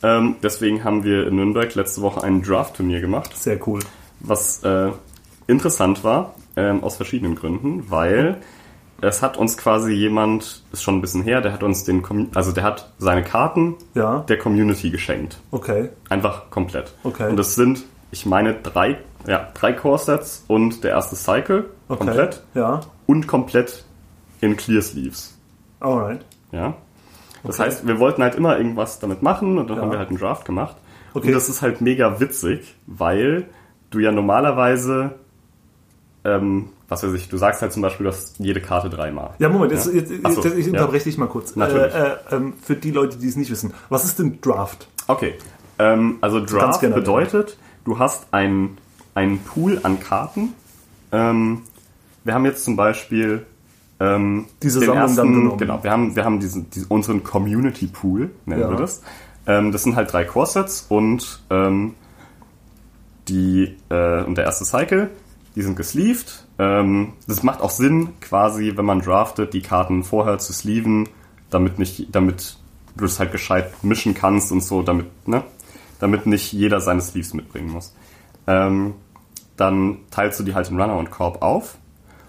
Ähm, 0.03 0.37
deswegen 0.43 0.85
haben 0.85 1.05
wir 1.05 1.27
in 1.27 1.37
Nürnberg 1.37 1.75
letzte 1.75 2.03
Woche 2.03 2.23
ein 2.25 2.43
Draft-Turnier 2.43 3.01
gemacht, 3.01 3.37
Sehr 3.37 3.59
cool. 3.69 3.81
was 4.21 4.63
äh, 4.65 4.91
interessant 5.53 6.03
war, 6.05 6.35
ähm, 6.57 6.83
aus 6.83 6.97
verschiedenen 6.97 7.35
Gründen, 7.37 7.91
weil 7.91 8.39
es 9.01 9.23
hat 9.23 9.37
uns 9.37 9.57
quasi 9.57 9.93
jemand, 9.93 10.63
ist 10.73 10.83
schon 10.83 10.97
ein 10.99 11.01
bisschen 11.01 11.23
her, 11.23 11.41
der 11.41 11.53
hat 11.53 11.63
uns 11.63 11.85
den, 11.85 12.03
also 12.35 12.53
der 12.53 12.63
hat 12.65 12.93
seine 12.99 13.23
Karten 13.23 13.77
Ja, 13.95 14.21
der 14.29 14.39
Community 14.39 14.91
geschenkt. 14.91 15.39
okay. 15.51 15.91
Einfach 16.09 16.51
komplett. 16.51 16.95
Okay. 17.05 17.29
Und 17.31 17.37
das 17.37 17.55
sind, 17.55 17.85
ich 18.11 18.27
meine, 18.27 18.55
drei, 18.55 18.99
ja, 19.27 19.49
drei 19.55 19.73
Core-Sets 19.73 20.45
und 20.49 20.85
der 20.85 20.91
erste 20.93 21.17
Cycle 21.17 21.71
okay. 21.89 22.05
komplett 22.05 22.43
Ja, 22.55 22.81
und 23.07 23.27
komplett 23.27 23.85
in 24.41 24.57
Clear 24.57 24.83
Sleeves. 24.83 25.37
alright. 25.81 26.25
Ja. 26.53 26.75
Das 27.45 27.59
Okay. 27.59 27.69
heißt, 27.71 27.87
wir 27.89 27.99
wollten 27.99 28.23
halt 28.23 28.37
immer 28.37 28.57
irgendwas 28.57 29.01
damit 29.01 29.21
machen 29.23 29.59
und 29.59 29.69
dann 29.69 29.79
Ja. 29.79 29.83
haben 29.83 29.91
wir 29.91 29.99
halt 29.99 30.11
einen 30.11 30.19
Draft 30.19 30.45
gemacht. 30.45 30.77
Okay. 31.15 31.27
Und 31.27 31.33
das 31.35 31.49
ist 31.49 31.61
halt 31.61 31.81
mega 31.81 32.21
witzig, 32.21 32.77
weil 32.87 33.47
du 33.91 33.99
ja 33.99 34.13
normalerweise, 34.13 35.17
ähm, 36.25 36.69
was 36.89 37.03
weiß 37.03 37.13
ich, 37.15 37.29
du 37.29 37.37
sagst 37.37 37.63
halt 37.63 37.73
zum 37.73 37.83
Beispiel, 37.83 38.05
du 38.05 38.13
hast 38.13 38.39
jede 38.39 38.61
Karte 38.61 38.91
dreimal. 38.91 39.31
Ja, 39.39 39.49
Moment, 39.49 39.73
jetzt, 39.73 39.87
Ja. 39.87 39.93
jetzt, 39.93 40.13
Ach 40.23 40.31
so, 40.33 40.43
jetzt, 40.43 40.57
ich 40.59 40.67
ja. 40.67 40.73
unterbreche 40.73 41.05
dich 41.05 41.19
mal 41.19 41.27
kurz. 41.27 41.57
Natürlich. 41.57 41.95
Äh, 41.95 42.09
äh, 42.37 42.53
für 42.63 42.77
die 42.77 42.91
Leute, 42.91 43.17
die 43.19 43.29
es 43.29 43.37
nicht 43.37 43.51
wissen. 43.51 43.73
Was 43.89 44.05
ist 44.05 44.19
denn 44.19 44.41
Draft? 44.41 44.89
Okay. 45.09 45.35
Ähm, 45.79 46.19
also 46.21 46.45
Draft 46.45 46.81
generell. 46.81 47.01
bedeutet, 47.01 47.57
du 47.85 47.99
hast 47.99 48.27
einen, 48.33 48.79
einen 49.15 49.39
Pool 49.41 49.81
an 49.83 50.01
Karten. 50.01 50.51
Ähm, 51.13 51.63
wir 52.25 52.35
haben 52.35 52.45
jetzt 52.45 52.65
zum 52.65 52.77
Beispiel 52.77 53.45
ähm, 53.99 54.47
Diese 54.63 54.81
den 54.81 54.87
Sammlung 55.09 55.35
genommen. 55.43 55.59
Genau, 55.59 55.83
wir 55.83 55.91
haben, 55.91 56.15
wir 56.15 56.25
haben 56.25 56.41
diesen, 56.41 56.71
diesen, 56.71 56.89
unseren 56.89 57.23
Community 57.25 57.87
Pool, 57.87 58.31
nennen 58.47 58.61
Ja. 58.63 58.71
wir 58.71 58.77
das. 58.77 59.03
Ähm, 59.47 59.73
das 59.73 59.83
sind 59.83 59.97
halt 59.97 60.13
drei 60.13 60.25
Core-Sets 60.25 60.87
und 60.89 61.43
ähm, 61.51 61.95
die 63.29 63.77
äh, 63.89 64.23
und 64.25 64.37
der 64.37 64.45
erste 64.45 64.65
Cycle, 64.65 65.11
die 65.55 65.63
sind 65.63 65.77
gesleeved. 65.77 66.47
Ähm, 66.59 67.15
das 67.27 67.43
macht 67.43 67.61
auch 67.61 67.71
Sinn, 67.71 68.11
quasi, 68.21 68.73
wenn 68.77 68.85
man 68.85 69.01
draftet, 69.01 69.53
die 69.55 69.63
Karten 69.63 70.05
vorher 70.05 70.39
zu 70.39 70.53
sleeven, 70.53 71.09
damit 71.51 71.79
nicht, 71.79 72.15
damit 72.15 72.57
du 72.97 73.05
es 73.05 73.19
halt 73.19 73.33
gescheit 73.33 73.73
mischen 73.83 74.15
kannst 74.15 74.53
und 74.53 74.63
so, 74.63 74.83
damit, 74.83 75.29
ne? 75.29 75.43
Damit 75.99 76.27
nicht 76.27 76.53
jeder 76.53 76.81
seine 76.81 77.01
Sleeves 77.01 77.33
mitbringen 77.35 77.71
muss. 77.71 77.95
Ähm, 78.47 78.95
dann 79.57 79.99
teilst 80.11 80.41
du 80.41 80.45
die 80.45 80.55
halt 80.55 80.69
in 80.71 80.81
Runner 80.81 80.97
und 80.97 81.11
Korb 81.11 81.43
auf 81.43 81.77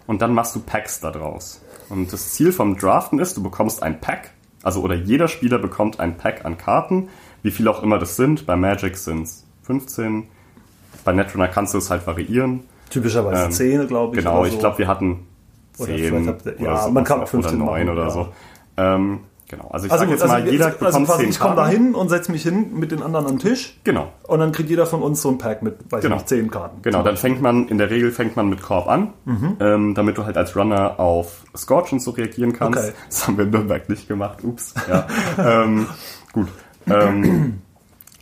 und 0.06 0.22
dann 0.22 0.34
machst 0.34 0.56
du 0.56 0.60
Packs 0.60 1.00
da 1.00 1.12
draus. 1.12 1.62
Und 1.90 2.14
das 2.14 2.32
Ziel 2.32 2.52
vom 2.52 2.78
Draften 2.78 3.20
ist, 3.20 3.36
du 3.38 3.44
bekommst 3.44 3.82
ein 3.82 4.00
Pack, 4.00 4.32
also 4.62 4.82
oder 4.82 4.96
jeder 4.96 5.28
Spieler 5.28 5.58
bekommt 5.58 6.00
ein 6.00 6.18
Pack 6.18 6.46
an 6.46 6.58
Karten, 6.58 7.10
wie 7.42 7.52
viel 7.52 7.68
auch 7.68 7.84
immer 7.84 8.00
das 8.00 8.16
sind. 8.16 8.46
Bei 8.46 8.56
Magic 8.56 8.98
sind 8.98 9.24
es 9.24 9.46
15, 9.64 10.28
bei 11.04 11.14
Netrunner 11.14 11.48
kannst 11.48 11.74
du 11.74 11.78
es 11.78 11.90
halt 11.90 12.06
variieren. 12.06 12.64
Typischerweise 12.94 13.46
Ähm, 13.46 13.52
10, 13.52 13.88
glaube 13.88 14.16
ich. 14.18 14.24
Genau, 14.24 14.38
oder 14.40 14.48
ich 14.48 14.54
so. 14.54 14.60
glaube, 14.60 14.78
wir 14.78 14.88
hatten 14.88 15.26
Oder 15.80 15.88
10 15.88 15.98
vielleicht 15.98 16.28
habt 16.28 16.46
ihr- 16.46 16.54
oder, 16.60 16.64
ja, 16.72 16.78
so, 16.84 16.92
man 16.92 17.04
kann 17.04 17.18
oder 17.18 17.28
15 17.28 17.58
9 17.58 17.66
machen, 17.68 17.90
oder 17.90 18.04
ja. 18.04 18.10
so. 18.10 18.28
Ähm, 18.78 19.20
Genau. 19.50 19.68
Also 19.68 19.86
ich 19.86 19.92
Also, 19.92 20.04
sag 20.06 20.10
gut, 20.10 20.20
jetzt 20.20 20.28
mal, 20.28 20.36
also, 20.42 20.52
jeder 20.52 20.66
also 20.66 20.80
bekommt 20.80 21.06
quasi, 21.06 21.20
zehn 21.22 21.30
ich 21.30 21.40
komme 21.40 21.56
da 21.56 21.68
hin 21.68 21.94
und 21.94 22.10
setze 22.10 22.32
mich 22.32 22.42
hin 22.42 22.72
mit 22.74 22.92
den 22.92 23.04
anderen 23.04 23.28
am 23.28 23.38
Tisch 23.40 23.78
Genau. 23.84 24.12
und 24.24 24.40
dann 24.40 24.52
kriegt 24.52 24.68
jeder 24.72 24.88
von 24.88 25.04
uns 25.04 25.22
so 25.22 25.30
ein 25.30 25.38
Pack 25.38 25.62
mit, 25.62 25.76
weiß 25.92 26.02
Genau. 26.02 26.16
ich 26.16 26.22
nicht, 26.22 26.30
zehn 26.30 26.50
Karten. 26.50 26.82
Genau, 26.82 27.04
dann 27.04 27.18
fängt 27.18 27.40
man, 27.40 27.68
in 27.68 27.78
der 27.78 27.92
Regel 27.92 28.10
fängt 28.12 28.36
man 28.36 28.50
mit 28.50 28.64
Korb 28.64 28.88
an, 28.88 29.14
ähm, 29.60 29.94
damit 29.94 30.18
du 30.18 30.26
halt 30.26 30.38
als 30.38 30.56
Runner 30.56 31.00
auf 31.00 31.44
Scorch 31.56 31.92
und 31.92 32.00
so 32.02 32.12
reagieren 32.12 32.54
kannst. 32.54 32.80
Okay. 32.80 32.92
Das 33.10 33.28
haben 33.28 33.38
wir 33.38 33.44
in 33.46 33.52
Nürnberg 33.52 33.88
nicht 33.90 34.08
gemacht, 34.08 34.44
ups. 34.44 34.74
Ja. 34.90 35.06
ähm, 35.64 35.86
gut. 36.32 36.48
Ähm, 36.90 37.62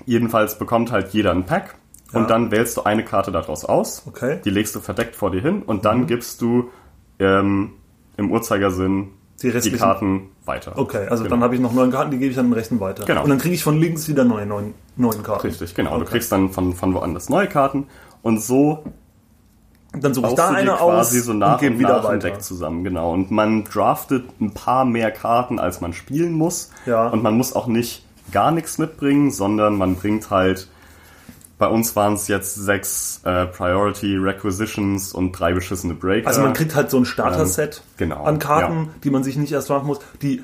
jedenfalls 0.06 0.58
bekommt 0.58 0.92
halt 0.92 1.14
jeder 1.14 1.32
ein 1.32 1.46
Pack 1.46 1.76
Ja. 2.14 2.20
und 2.20 2.30
dann 2.30 2.52
wählst 2.52 2.78
du 2.78 2.84
eine 2.84 3.04
Karte 3.06 3.32
daraus 3.32 3.64
aus. 3.66 4.04
Okay. 4.08 4.40
Die 4.44 4.50
legst 4.50 4.76
du 4.76 4.80
verdeckt 4.80 5.16
vor 5.16 5.32
dir 5.32 5.42
hin 5.42 5.62
und 5.64 5.86
dann 5.86 6.08
gibst 6.08 6.42
du 6.42 6.70
ähm, 7.20 7.72
im 8.18 8.32
Uhrzeigersinn 8.32 9.10
Die 9.42 9.52
die, 9.52 9.72
Karten 9.72 10.30
weiter. 10.46 10.74
Okay, 10.78 11.08
also 11.08 11.24
Genau. 11.24 11.36
dann 11.36 11.44
habe 11.44 11.56
ich 11.56 11.62
noch 11.62 11.74
neun 11.74 11.92
Karten, 11.92 12.12
die 12.12 12.18
gebe 12.18 12.32
ich 12.32 12.38
an 12.40 12.48
den 12.48 12.54
rechten 12.54 12.80
weiter. 12.80 13.06
Genau. 13.06 13.24
Und 13.24 13.30
dann 13.30 13.38
kriege 13.40 13.56
ich 13.56 13.64
von 13.64 13.78
links 13.80 14.08
wieder 14.08 14.24
neue 14.24 14.46
neun, 14.46 14.74
neun 14.98 15.24
Karten. 15.24 15.48
Richtig, 15.48 15.74
genau. 15.76 15.92
Du 15.96 16.02
Okay. 16.02 16.12
kriegst 16.12 16.32
dann 16.32 16.50
von, 16.50 16.74
von 16.74 16.94
woanders 16.94 17.30
neue 17.30 17.48
Karten 17.48 17.88
und 18.22 18.42
so 18.42 18.84
Dann 19.94 20.14
suche 20.14 20.30
ich 20.30 20.36
da 20.36 20.50
du 20.50 20.56
eine 20.56 20.72
quasi 20.72 21.20
aus 21.20 21.26
so 21.26 21.34
nach 21.34 21.54
und 21.54 21.60
gebe 21.60 21.74
und 21.76 21.80
wieder 21.80 21.98
nach 21.98 22.06
ein 22.06 22.18
weiter. 22.18 22.30
Deck 22.32 22.42
zusammen, 22.42 22.84
genau. 22.84 23.12
Und 23.14 23.30
man 23.32 23.64
draftet 23.66 24.26
ein 24.40 24.52
paar 24.54 24.86
mehr 24.86 25.12
Karten, 25.12 25.60
als 25.60 25.82
man 25.82 25.94
spielen 25.94 26.34
muss. 26.34 26.72
Ja. 26.86 27.08
Und 27.10 27.24
man 27.24 27.36
muss 27.36 27.54
auch 27.54 27.68
nicht 27.68 28.06
gar 28.32 28.52
nichts 28.52 28.78
mitbringen, 28.78 29.32
sondern 29.32 29.76
man 29.78 29.96
bringt 29.96 30.30
halt, 30.30 30.68
bei 31.62 31.68
uns 31.68 31.96
waren 31.96 32.14
es 32.16 32.28
jetzt 32.28 32.56
sechs 32.56 33.22
äh, 33.24 33.46
Priority 33.46 34.18
Requisitions 34.18 35.14
und 35.14 35.32
drei 35.34 35.54
beschissene 35.54 35.94
Breaker. 35.94 36.28
Also 36.28 36.42
man 36.42 36.54
kriegt 36.54 36.74
halt 36.76 36.90
so 36.90 36.98
ein 36.98 37.06
Starter-Set 37.06 37.84
genau, 37.98 38.24
an 38.24 38.40
Karten, 38.40 38.86
ja. 38.86 38.90
die 39.04 39.12
man 39.12 39.24
sich 39.24 39.38
nicht 39.38 39.52
erst 39.54 39.70
machen 39.70 39.86
muss. 39.86 40.00
Die, 40.24 40.42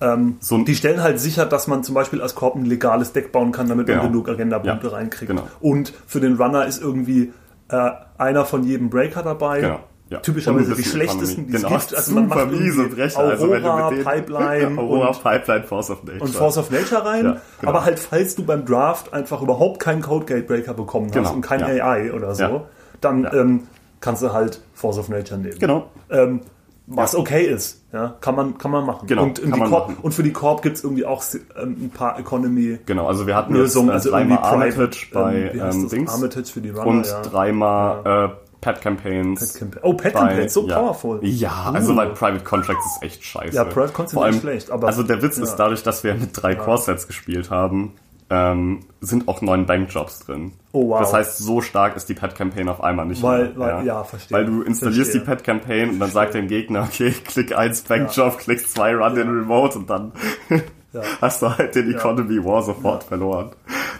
ähm, 0.00 0.38
So 0.40 0.58
die 0.58 0.74
stellen 0.74 1.04
halt 1.04 1.20
sicher, 1.20 1.46
dass 1.46 1.68
man 1.68 1.84
zum 1.84 1.94
Beispiel 1.94 2.20
als 2.20 2.34
Korb 2.34 2.56
ein 2.56 2.64
legales 2.64 3.12
Deck 3.12 3.30
bauen 3.30 3.52
kann, 3.52 3.68
damit 3.68 3.86
Genau. 3.86 4.02
man 4.02 4.10
genug 4.10 4.28
Agenda-Punkte 4.28 4.88
Ja, 4.88 4.92
reinkriegt. 4.92 5.30
genau. 5.30 5.46
Und 5.60 5.92
für 6.08 6.18
den 6.18 6.34
Runner 6.34 6.66
ist 6.66 6.82
irgendwie 6.82 7.32
äh, 7.68 7.90
einer 8.18 8.44
von 8.44 8.64
jedem 8.64 8.90
Breaker 8.90 9.22
dabei. 9.22 9.60
Genau. 9.60 9.80
Ja. 10.08 10.18
Typischerweise 10.20 10.70
Und 10.70 10.78
die 10.78 10.84
schlechtesten, 10.84 11.48
die 11.48 11.56
Economy. 11.56 11.76
es 11.76 11.86
gibt. 11.88 11.96
Also 11.98 12.14
man 12.14 12.28
macht 12.28 12.50
miese 12.52 12.62
irgendwie 12.82 12.94
Brecher. 12.94 13.18
also 13.18 13.50
wenn 13.50 13.62
du 13.62 13.68
Aurora, 13.68 13.90
mit 13.90 14.04
Pipeline 14.04 14.78
Aurora, 14.78 15.08
und- 15.08 15.22
Pipeline, 15.22 15.64
Force 15.64 15.90
of 15.90 16.04
Nature. 16.04 16.20
und 16.22 16.34
Force 16.34 16.58
of 16.58 16.70
Nature 16.70 17.04
rein. 17.04 17.24
Ja, 17.24 17.36
genau. 17.60 17.72
Aber 17.72 17.84
halt, 17.84 17.98
falls 17.98 18.36
du 18.36 18.44
beim 18.44 18.64
Draft 18.64 19.12
einfach 19.12 19.42
überhaupt 19.42 19.80
keinen 19.80 20.02
Code 20.02 20.24
Gate 20.26 20.46
Breaker 20.46 20.74
bekommen 20.74 21.06
hast 21.08 21.14
Genau, 21.14 21.32
und 21.32 21.40
kein 21.40 21.58
ja. 21.60 21.66
AI 21.84 22.12
oder 22.12 22.34
so, 22.36 22.42
Ja. 22.42 22.64
dann 23.00 23.28
Ähm, 23.32 23.62
kannst 24.00 24.22
du 24.22 24.32
halt 24.32 24.60
Force 24.74 24.98
of 24.98 25.08
Nature 25.08 25.40
nehmen. 25.40 25.58
Genau. 25.58 25.90
Ähm, 26.08 26.40
was 26.88 27.14
Ja. 27.14 27.18
okay 27.18 27.42
ist, 27.44 27.82
ja, 27.92 28.14
kann 28.20 28.36
man, 28.36 28.58
kann 28.58 28.70
man 28.70 28.86
machen. 28.86 29.08
Genau, 29.08 29.24
und, 29.24 29.44
man 29.44 29.68
Korb, 29.68 29.88
machen. 29.88 29.98
und 30.02 30.12
für 30.14 30.22
die 30.22 30.32
Korb 30.32 30.62
gibt 30.62 30.76
es 30.76 30.84
irgendwie 30.84 31.04
auch 31.04 31.24
ähm, 31.60 31.76
ein 31.82 31.90
paar 31.90 32.16
Economy 32.16 32.78
Genau, 32.86 33.08
also 33.08 33.26
wir 33.26 33.34
hatten 33.34 33.54
Lösungen, 33.54 33.88
jetzt 33.88 34.06
also 34.06 34.10
äh, 34.10 34.12
dreimal 34.12 34.38
irgendwie 34.38 34.78
Armitage 34.78 35.06
bei 35.12 35.34
ähm, 35.52 35.60
ähm? 35.82 35.88
Dings 35.88 36.12
Armitage 36.14 36.46
für 36.52 36.60
die 36.60 36.70
Runner, 36.70 36.86
und 36.86 37.06
ja. 37.06 37.22
dreimal 37.22 38.30
äh, 38.30 38.45
Pet 38.60 38.80
Campaigns. 38.80 39.52
Pet 39.52 39.62
Campa- 39.62 39.78
oh, 39.82 39.92
Pet 39.94 40.12
bei- 40.14 40.20
Campaigns, 40.20 40.54
so 40.54 40.66
ja. 40.68 40.78
powerful. 40.78 41.20
Ja, 41.22 41.70
Uh. 41.70 41.74
also 41.74 41.94
bei 41.94 42.06
Private 42.06 42.44
Contracts 42.44 42.84
ist 42.86 43.02
echt 43.02 43.24
scheiße. 43.24 43.54
Ja, 43.56 43.64
Private 43.64 43.92
Contracts 43.92 44.32
nicht 44.34 44.40
schlecht, 44.40 44.70
aber- 44.70 44.86
also 44.88 45.02
der 45.02 45.22
Witz 45.22 45.36
ja. 45.38 45.44
ist 45.44 45.56
dadurch, 45.56 45.82
dass 45.82 46.02
wir 46.04 46.14
mit 46.14 46.30
drei 46.32 46.54
Core-Sets 46.54 47.06
gespielt 47.06 47.50
haben, 47.50 47.92
ähm, 48.28 48.80
sind 49.00 49.28
auch 49.28 49.40
neun 49.40 49.66
Bankjobs 49.66 50.18
drin. 50.20 50.52
Oh, 50.72 50.88
wow. 50.88 50.98
Das 51.00 51.12
heißt, 51.12 51.38
so 51.38 51.60
stark 51.60 51.94
ist 51.96 52.08
die 52.08 52.14
Pet 52.14 52.34
Campaign 52.34 52.68
auf 52.68 52.82
einmal 52.82 53.06
nicht 53.06 53.22
Weil- 53.22 53.50
mehr. 53.50 53.58
weil- 53.58 53.86
ja, 53.86 54.02
verstehe. 54.02 54.36
Weil 54.36 54.46
du 54.46 54.62
installierst 54.62 55.12
Verstehe. 55.12 55.20
die 55.20 55.26
Pet 55.26 55.44
Campaign 55.44 55.90
und 55.90 56.00
dann 56.00 56.10
sagt 56.10 56.34
der 56.34 56.42
Gegner, 56.42 56.82
okay, 56.82 57.12
klick 57.24 57.56
eins 57.56 57.82
Bankjob, 57.82 58.38
klick 58.38 58.66
zwei 58.68 58.96
Run 58.96 59.16
in 59.16 59.28
Remote 59.28 59.78
und 59.78 59.88
dann 59.88 60.10
hast 61.20 61.42
du 61.42 61.56
halt 61.56 61.74
den 61.76 61.94
Economy 61.94 62.44
War 62.44 62.62
sofort 62.62 63.04
verloren. 63.04 63.50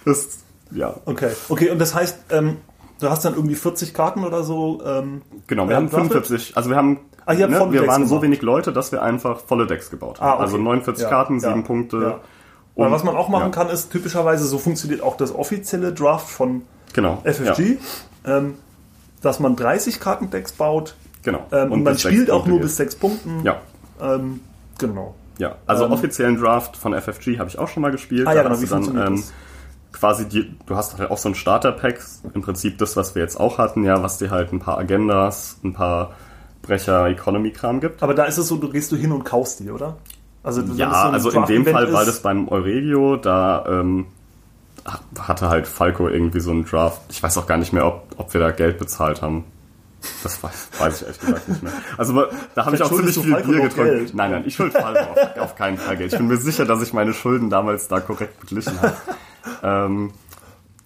Das, 0.04 0.38
ja. 0.72 0.94
Okay, 1.04 1.30
okay, 1.48 1.70
und 1.70 1.78
das 1.78 1.94
heißt, 1.94 2.18
ähm, 2.30 2.56
du 3.00 3.10
hast 3.10 3.24
dann 3.24 3.34
irgendwie 3.34 3.54
40 3.54 3.92
Karten 3.94 4.24
oder 4.24 4.42
so. 4.42 4.80
Ähm, 4.84 5.22
Genau, 5.46 5.68
wir 5.68 5.76
haben 5.76 5.88
45, 5.88 6.56
also 6.56 6.70
wir 6.70 6.76
haben, 6.76 7.00
Ah, 7.26 7.34
ne, 7.34 7.40
wir 7.40 7.48
Decks 7.80 7.86
waren 7.88 8.02
so 8.04 8.08
gemacht. 8.10 8.22
wenig 8.22 8.42
Leute, 8.42 8.72
dass 8.72 8.92
wir 8.92 9.02
einfach 9.02 9.40
volle 9.40 9.66
Decks 9.66 9.90
gebaut 9.90 10.20
haben. 10.20 10.28
Ah, 10.28 10.34
okay. 10.34 10.42
Also 10.44 10.58
49 10.58 11.02
Ja, 11.02 11.08
Karten, 11.10 11.34
ja, 11.40 11.48
7 11.48 11.64
Punkte. 11.64 11.96
ja. 12.00 12.20
Und- 12.76 12.92
was 12.92 13.04
man 13.04 13.16
auch 13.16 13.28
machen 13.28 13.50
kann, 13.52 13.68
ist 13.70 13.90
typischerweise, 13.90 14.44
so 14.46 14.58
funktioniert 14.58 15.02
auch 15.02 15.16
das 15.16 15.34
offizielle 15.34 15.92
Draft 15.92 16.28
von 16.28 16.62
Genau. 16.92 17.20
FFG, 17.24 17.78
ähm, 18.26 18.54
dass 19.22 19.40
man 19.40 19.56
30 19.56 19.98
Kartendecks 19.98 20.52
baut 20.52 20.94
genau. 21.22 21.46
ähm, 21.52 21.72
und, 21.72 21.82
man 21.84 21.98
spielt 21.98 22.30
auch 22.30 22.46
nur 22.46 22.58
geht. 22.58 22.66
bis 22.66 22.76
6 22.76 22.94
Punkten. 22.96 23.40
Ja, 23.44 23.56
Ähm, 24.00 24.40
genau. 24.78 25.14
ja. 25.38 25.56
Also 25.66 25.86
Ähm, 25.86 25.92
offiziellen 25.92 26.38
Draft 26.38 26.76
von 26.76 26.92
FFG 26.94 27.38
habe 27.38 27.48
ich 27.48 27.58
auch 27.58 27.68
schon 27.68 27.80
mal 27.82 27.90
gespielt. 27.90 28.26
Ah, 28.26 28.30
Da 28.30 28.36
ja, 28.36 28.42
genau, 28.42 28.54
hast 28.54 28.62
wie 28.62 28.66
du 28.66 28.92
dann? 28.92 29.24
Quasi 29.92 30.28
die, 30.28 30.54
du 30.66 30.76
hast 30.76 30.98
halt 30.98 31.10
auch 31.10 31.18
so 31.18 31.28
ein 31.28 31.34
Starter-Pack, 31.34 32.00
im 32.34 32.42
Prinzip 32.42 32.78
das, 32.78 32.96
was 32.96 33.14
wir 33.14 33.22
jetzt 33.22 33.38
auch 33.38 33.58
hatten, 33.58 33.84
ja, 33.84 34.02
was 34.02 34.18
dir 34.18 34.30
halt 34.30 34.52
ein 34.52 34.60
paar 34.60 34.78
Agendas, 34.78 35.58
ein 35.64 35.72
paar 35.72 36.12
Brecher-Economy-Kram 36.62 37.80
gibt. 37.80 38.02
Aber 38.02 38.14
da 38.14 38.24
ist 38.24 38.38
es 38.38 38.48
so, 38.48 38.56
du 38.56 38.68
gehst 38.70 38.92
du 38.92 38.96
hin 38.96 39.12
und 39.12 39.24
kaufst 39.24 39.60
die, 39.60 39.70
oder? 39.70 39.96
Also, 40.42 40.62
Ja, 40.74 41.08
so 41.18 41.28
also 41.28 41.30
in 41.30 41.44
dem 41.46 41.66
Fall 41.66 41.92
war 41.92 42.04
das 42.04 42.20
beim 42.20 42.48
Euregio, 42.48 43.16
da 43.16 43.64
ähm, 43.68 44.06
hatte 45.18 45.48
halt 45.48 45.66
Falco 45.66 46.08
irgendwie 46.08 46.40
so 46.40 46.50
einen 46.50 46.64
Draft. 46.64 47.00
Ich 47.08 47.22
weiß 47.22 47.36
auch 47.38 47.46
gar 47.46 47.58
nicht 47.58 47.72
mehr, 47.72 47.86
ob, 47.86 48.06
ob 48.16 48.32
wir 48.32 48.40
da 48.40 48.50
Geld 48.50 48.78
bezahlt 48.78 49.22
haben. 49.22 49.44
Das 50.22 50.40
weiß, 50.42 50.68
weiß 50.78 50.96
ich 50.96 51.02
ehrlich 51.02 51.20
gesagt 51.20 51.48
nicht 51.48 51.62
mehr. 51.62 51.72
Also 51.96 52.26
da 52.54 52.64
habe 52.64 52.76
ich 52.76 52.82
auch 52.82 52.92
ziemlich 52.92 53.18
viel 53.18 53.32
Falco 53.32 53.50
Bier 53.50 53.60
getrunken. 53.62 53.90
Geld? 53.90 54.14
Nein, 54.14 54.30
nein, 54.30 54.44
ich 54.46 54.54
schuld 54.54 54.72
Falco 54.72 55.00
auf, 55.00 55.36
auf 55.38 55.56
keinen 55.56 55.78
Fall 55.78 55.96
Geld. 55.96 56.12
Ich 56.12 56.18
bin 56.18 56.28
mir 56.28 56.36
sicher, 56.36 56.64
dass 56.64 56.82
ich 56.82 56.92
meine 56.92 57.12
Schulden 57.12 57.50
damals 57.50 57.88
da 57.88 57.98
korrekt 58.00 58.38
beglichen 58.38 58.80
habe. 58.80 58.94
Ähm, 59.62 60.10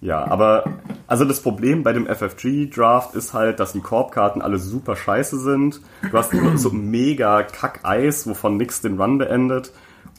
ja, 0.01 0.25
aber 0.25 0.63
also 1.05 1.25
das 1.25 1.41
Problem 1.41 1.83
bei 1.83 1.93
dem 1.93 2.07
FFG-Draft 2.07 3.13
ist 3.13 3.33
halt, 3.33 3.59
dass 3.59 3.73
die 3.73 3.81
Korbkarten 3.81 4.41
alle 4.41 4.57
super 4.57 4.95
scheiße 4.95 5.39
sind. 5.39 5.79
Du 6.09 6.17
hast 6.17 6.31
so 6.55 6.71
mega 6.71 7.43
Kack-Eis, 7.43 8.27
wovon 8.27 8.57
nix 8.57 8.81
den 8.81 8.99
Run 8.99 9.19
beendet. 9.19 9.71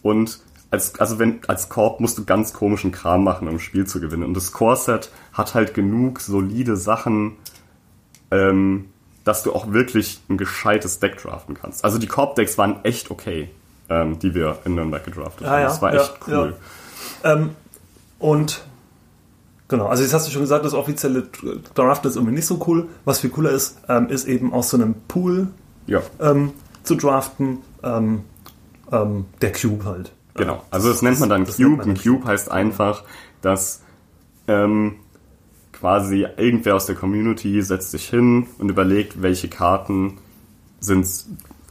Und 0.03 0.39
als, 0.71 0.99
also 1.01 1.19
wenn, 1.19 1.41
als 1.49 1.69
Korb 1.69 1.99
musst 2.01 2.17
du 2.17 2.25
ganz 2.25 2.53
komischen 2.53 2.93
Kram 2.93 3.25
machen, 3.25 3.49
um 3.49 3.57
ein 3.57 3.61
Spiel 3.61 3.87
zu 3.87 4.01
gewinnen. 4.01 4.23
Und 4.23 4.35
das 4.35 4.53
Core-Set 4.53 5.11
hat 5.33 5.55
halt 5.55 5.75
genug 5.75 6.21
solide 6.21 6.77
Sachen, 6.77 7.37
ähm, 8.31 8.87
dass 9.25 9.43
du 9.43 9.53
auch 9.53 9.73
wirklich 9.73 10.21
ein 10.29 10.37
gescheites 10.39 11.01
Deck 11.01 11.19
draften 11.19 11.55
kannst. 11.55 11.85
Also 11.85 11.99
die 11.99 12.07
Korb-Decks 12.07 12.57
waren 12.57 12.85
echt 12.85 13.11
okay, 13.11 13.51
ähm, 13.89 14.19
die 14.21 14.35
wir 14.35 14.59
in 14.65 14.77
Nürnberg 14.77 15.05
gedraftet 15.05 15.43
Ja, 15.43 15.51
haben. 15.51 15.61
ja, 15.61 15.69
das 15.69 15.83
war 15.83 15.95
ja, 15.95 16.01
echt 16.01 16.15
cool. 16.29 16.55
Ähm, 17.25 17.51
und 18.23 18.65
genau, 19.69 19.87
also 19.87 20.03
jetzt 20.03 20.15
hast 20.15 20.27
du 20.27 20.31
schon 20.33 20.43
gesagt, 20.43 20.65
das 20.65 20.75
offizielle 20.75 21.29
Draft 21.75 22.07
ist 22.07 22.17
irgendwie 22.17 22.35
nicht 22.35 22.47
so 22.47 22.63
cool. 22.67 22.89
Was 23.05 23.21
viel 23.21 23.31
cooler 23.31 23.51
ist, 23.51 23.79
ähm, 23.89 24.09
ist 24.09 24.27
eben 24.27 24.53
aus 24.53 24.71
so 24.71 24.77
einem 24.77 24.95
Pool 25.09 25.49
Ja. 25.87 26.01
ähm, 26.21 26.53
zu 26.83 26.95
draften. 26.95 27.59
Ähm, 27.83 28.23
ähm, 28.91 29.27
der 29.41 29.53
Cube 29.53 29.85
halt. 29.85 30.13
Genau, 30.35 30.63
also 30.71 30.89
das 30.89 31.03
nennt 31.03 31.21
man 31.21 31.29
dann 31.29 31.45
das 31.45 31.57
Cube. 31.57 31.83
Ein 31.83 31.97
Cube 31.97 32.25
heißt 32.27 32.51
einfach, 32.51 33.03
dass 33.43 33.83
ähm, 34.49 34.97
quasi 35.73 36.27
irgendwer 36.37 36.77
aus 36.77 36.87
der 36.87 36.95
Community 36.95 37.61
setzt 37.63 37.91
sich 37.91 38.09
hin 38.09 38.47
und 38.59 38.71
überlegt, 38.71 39.21
welche 39.21 39.49
Karten 39.49 40.19
sind 40.81 41.07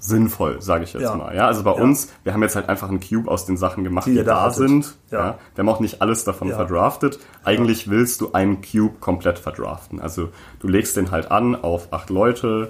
sinnvoll, 0.03 0.61
sage 0.61 0.83
ich 0.83 0.93
jetzt 0.93 1.03
Ja. 1.03 1.15
mal. 1.15 1.33
Ja, 1.35 1.45
also 1.47 1.63
bei 1.63 1.75
Ja. 1.75 1.81
uns, 1.81 2.09
wir 2.23 2.33
haben 2.33 2.41
jetzt 2.41 2.55
halt 2.55 2.67
einfach 2.67 2.89
einen 2.89 2.99
Cube 2.99 3.29
aus 3.29 3.45
den 3.45 3.55
Sachen 3.55 3.83
gemacht, 3.83 4.07
Die 4.07 4.15
die, 4.15 4.23
da 4.23 4.49
sind. 4.49 4.95
Ja. 5.11 5.19
Ja. 5.19 5.37
Wir 5.55 5.61
haben 5.61 5.69
auch 5.69 5.79
nicht 5.79 6.01
alles 6.01 6.23
davon 6.23 6.49
verdraftet. 6.49 7.19
Eigentlich 7.43 7.89
willst 7.89 8.19
du 8.21 8.33
einen 8.33 8.61
Cube 8.61 8.95
komplett 8.99 9.37
verdraften. 9.39 10.01
Also 10.01 10.29
du 10.59 10.67
legst 10.67 10.97
den 10.97 11.11
halt 11.11 11.29
an 11.31 11.55
auf 11.55 11.93
acht 11.93 12.09
Leute 12.09 12.69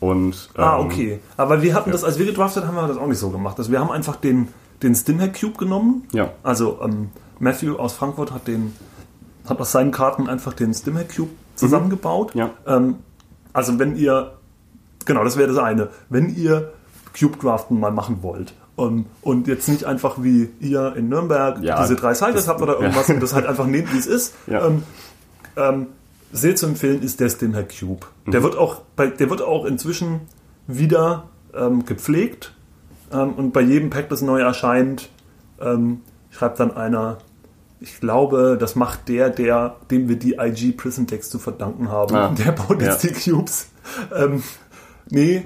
und 0.00 0.50
Ah, 0.56 0.78
ähm, 0.78 0.86
okay. 0.86 1.20
Aber 1.38 1.62
wir 1.62 1.74
hatten 1.74 1.90
das, 1.90 2.04
als 2.04 2.18
wir 2.18 2.26
gedraftet 2.26 2.66
haben, 2.66 2.76
haben 2.76 2.84
wir 2.84 2.88
das 2.94 2.98
auch 3.02 3.06
nicht 3.06 3.18
so 3.18 3.30
gemacht. 3.30 3.56
Also 3.58 3.72
wir 3.72 3.80
haben 3.80 3.90
einfach 3.90 4.16
den, 4.16 4.48
den 4.82 4.94
Stimhack 4.94 5.40
Cube 5.40 5.56
genommen. 5.56 6.06
Ja. 6.12 6.30
Also 6.42 6.78
ähm, 6.82 7.08
Matthew 7.38 7.76
aus 7.76 7.94
Frankfurt 7.94 8.32
hat 8.32 8.46
den, 8.46 8.74
hat 9.48 9.58
aus 9.58 9.72
seinen 9.72 9.92
Karten 9.92 10.28
einfach 10.28 10.52
den 10.52 10.74
Stimhack 10.74 11.16
Cube 11.16 11.30
zusammengebaut. 11.54 12.34
Ja. 12.34 12.50
Ähm, 12.66 12.96
also 13.54 13.78
wenn 13.78 13.96
ihr, 13.96 14.35
genau, 15.06 15.24
das 15.24 15.36
wäre 15.36 15.48
das 15.48 15.58
eine. 15.58 15.88
Wenn 16.10 16.34
ihr 16.34 16.72
Cube 17.18 17.38
Draften 17.38 17.80
mal 17.80 17.90
machen 17.90 18.18
wollt 18.22 18.52
ähm, 18.76 19.06
und 19.22 19.48
jetzt 19.48 19.68
nicht 19.68 19.84
einfach 19.84 20.22
wie 20.22 20.50
ihr 20.60 20.94
in 20.96 21.08
Nürnberg 21.08 21.62
Ja, 21.62 21.80
diese 21.80 21.96
drei 21.96 22.12
Cycles 22.12 22.46
habt 22.46 22.60
oder 22.60 22.78
irgendwas 22.78 23.08
ja. 23.08 23.14
und 23.14 23.22
das 23.22 23.32
halt 23.34 23.46
einfach 23.46 23.66
nehmt, 23.66 23.92
wie 23.94 23.98
es 23.98 24.06
ist, 24.06 24.34
Ja. 24.46 24.66
ähm, 24.66 24.82
ähm, 25.56 25.86
sehr 26.32 26.54
zu 26.56 26.66
empfehlen 26.66 27.02
ist 27.02 27.20
der 27.20 27.30
Stimhack 27.30 27.72
Cube. 27.78 28.06
Mhm. 28.26 28.32
Der 28.32 28.42
wird 28.42 28.56
auch 28.56 28.82
bei, 28.94 29.06
der 29.06 29.30
wird 29.30 29.40
auch 29.40 29.64
inzwischen 29.64 30.20
wieder 30.66 31.24
ähm, 31.54 31.86
gepflegt 31.86 32.52
ähm, 33.12 33.32
und 33.34 33.52
bei 33.52 33.60
jedem 33.60 33.90
Pack, 33.90 34.08
das 34.08 34.22
neu 34.22 34.40
erscheint, 34.40 35.08
ähm, 35.60 36.02
schreibt 36.30 36.60
dann 36.60 36.76
einer, 36.76 37.18
ich 37.80 38.00
glaube, 38.00 38.56
das 38.58 38.74
macht 38.74 39.08
der, 39.08 39.30
der, 39.30 39.76
dem 39.90 40.08
wir 40.08 40.16
die 40.16 40.36
IG 40.38 40.72
Prison 40.72 41.06
Decks 41.06 41.30
zu 41.30 41.38
verdanken 41.38 41.90
haben. 41.90 42.14
Ah, 42.14 42.28
der 42.28 42.52
baut 42.52 42.80
jetzt 42.80 43.04
ja. 43.04 43.10
die 43.10 43.30
Cubes. 43.30 43.68
Ähm, 44.14 44.42
nee, 45.10 45.44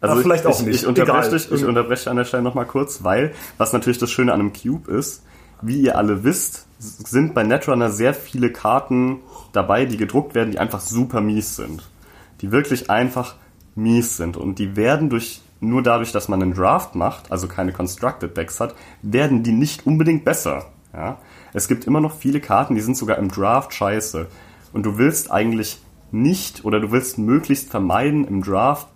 Also 0.00 0.16
Ah, 0.16 0.22
vielleicht 0.22 0.44
ich, 0.44 0.50
auch 0.50 0.62
nicht. 0.62 0.82
Ich 0.82 0.86
unterbreche, 0.86 1.30
dich, 1.30 1.50
ich 1.50 1.64
unterbreche 1.64 2.10
an 2.10 2.16
der 2.16 2.24
Stelle 2.24 2.42
nochmal 2.42 2.66
kurz, 2.66 3.02
weil, 3.02 3.32
was 3.58 3.72
natürlich 3.72 3.98
das 3.98 4.10
Schöne 4.10 4.32
an 4.32 4.40
einem 4.40 4.52
Cube 4.52 4.90
ist, 4.90 5.22
wie 5.62 5.80
ihr 5.80 5.96
alle 5.96 6.22
wisst, 6.22 6.66
sind 6.78 7.34
bei 7.34 7.42
Netrunner 7.42 7.90
sehr 7.90 8.12
viele 8.12 8.52
Karten 8.52 9.20
dabei, 9.52 9.86
die 9.86 9.96
gedruckt 9.96 10.34
werden, 10.34 10.50
die 10.50 10.58
einfach 10.58 10.80
super 10.80 11.20
mies 11.20 11.56
sind. 11.56 11.88
Die 12.42 12.52
wirklich 12.52 12.90
einfach 12.90 13.36
mies 13.74 14.16
sind. 14.16 14.36
Und 14.36 14.58
die 14.58 14.76
werden 14.76 15.08
durch, 15.08 15.40
nur 15.60 15.82
dadurch, 15.82 16.12
dass 16.12 16.28
man 16.28 16.42
einen 16.42 16.54
Draft 16.54 16.94
macht, 16.94 17.32
also 17.32 17.48
keine 17.48 17.72
Constructed 17.72 18.36
Decks 18.36 18.60
hat, 18.60 18.74
werden 19.00 19.42
die 19.42 19.52
nicht 19.52 19.86
unbedingt 19.86 20.24
besser. 20.24 20.66
Ja? 20.92 21.18
Es 21.54 21.68
gibt 21.68 21.86
immer 21.86 22.00
noch 22.02 22.14
viele 22.14 22.40
Karten, 22.40 22.74
die 22.74 22.82
sind 22.82 22.96
sogar 22.96 23.16
im 23.16 23.30
Draft 23.30 23.72
scheiße. 23.72 24.26
Und 24.74 24.84
du 24.84 24.98
willst 24.98 25.30
eigentlich 25.30 25.80
nicht 26.22 26.64
oder 26.64 26.80
du 26.80 26.90
willst 26.92 27.18
möglichst 27.18 27.70
vermeiden, 27.70 28.26
im 28.26 28.42
Draft 28.42 28.88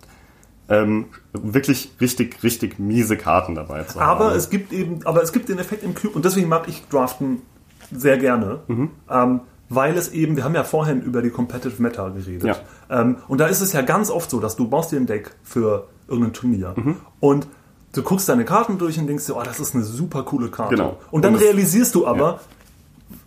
ähm, 0.69 1.07
wirklich 1.33 1.93
richtig, 2.01 2.43
richtig 2.43 2.79
miese 2.79 3.17
Karten 3.17 3.55
dabei 3.55 3.83
zu 3.85 4.01
haben. 4.01 4.09
Aber 4.09 4.35
es 4.37 4.51
gibt 4.51 4.73
eben, 4.73 5.01
aber 5.05 5.23
es 5.23 5.33
gibt 5.33 5.49
den 5.49 5.59
Effekt 5.59 5.83
im 5.83 5.95
Cube 5.95 6.15
und 6.15 6.25
deswegen 6.25 6.49
mag 6.49 6.69
ich 6.69 6.83
Draften 6.89 7.43
sehr 7.91 8.19
gerne, 8.19 8.61
Mhm. 8.69 8.91
ähm, 9.11 9.41
weil 9.69 9.97
es 9.97 10.13
eben, 10.13 10.37
wir 10.37 10.45
haben 10.45 10.55
ja 10.55 10.65
vorhin 10.65 11.03
über 11.03 11.23
die 11.23 11.31
Competitive 11.31 11.81
Meta 11.83 12.09
geredet. 12.09 12.45
Ja. 12.45 13.01
Ähm, 13.01 13.17
und 13.29 13.39
da 13.39 13.47
ist 13.47 13.61
es 13.61 13.73
ja 13.73 13.83
ganz 13.83 14.11
oft 14.11 14.31
so, 14.31 14.39
dass 14.41 14.55
du 14.57 14.69
baust 14.69 14.93
dir 14.93 14.97
ein 14.97 15.07
Deck 15.07 15.33
für 15.43 15.89
irgendein 16.09 16.33
Turnier 16.35 16.75
Mhm. 16.77 16.97
und 17.21 17.47
du 17.93 18.03
guckst 18.03 18.29
deine 18.29 18.45
Karten 18.45 18.79
durch 18.79 18.97
und 18.99 19.09
denkst 19.09 19.27
dir, 19.27 19.37
oh, 19.37 19.43
das 19.45 19.59
ist 19.59 19.75
eine 19.75 19.83
super 19.83 20.23
coole 20.23 20.49
Karte. 20.51 20.77
Genau. 20.77 20.99
Und 21.11 21.25
dann 21.25 21.35
Und 21.35 21.41
es- 21.41 21.47
realisierst 21.47 21.95
du 21.97 22.07
aber, 22.07 22.19
Ja. 22.19 22.41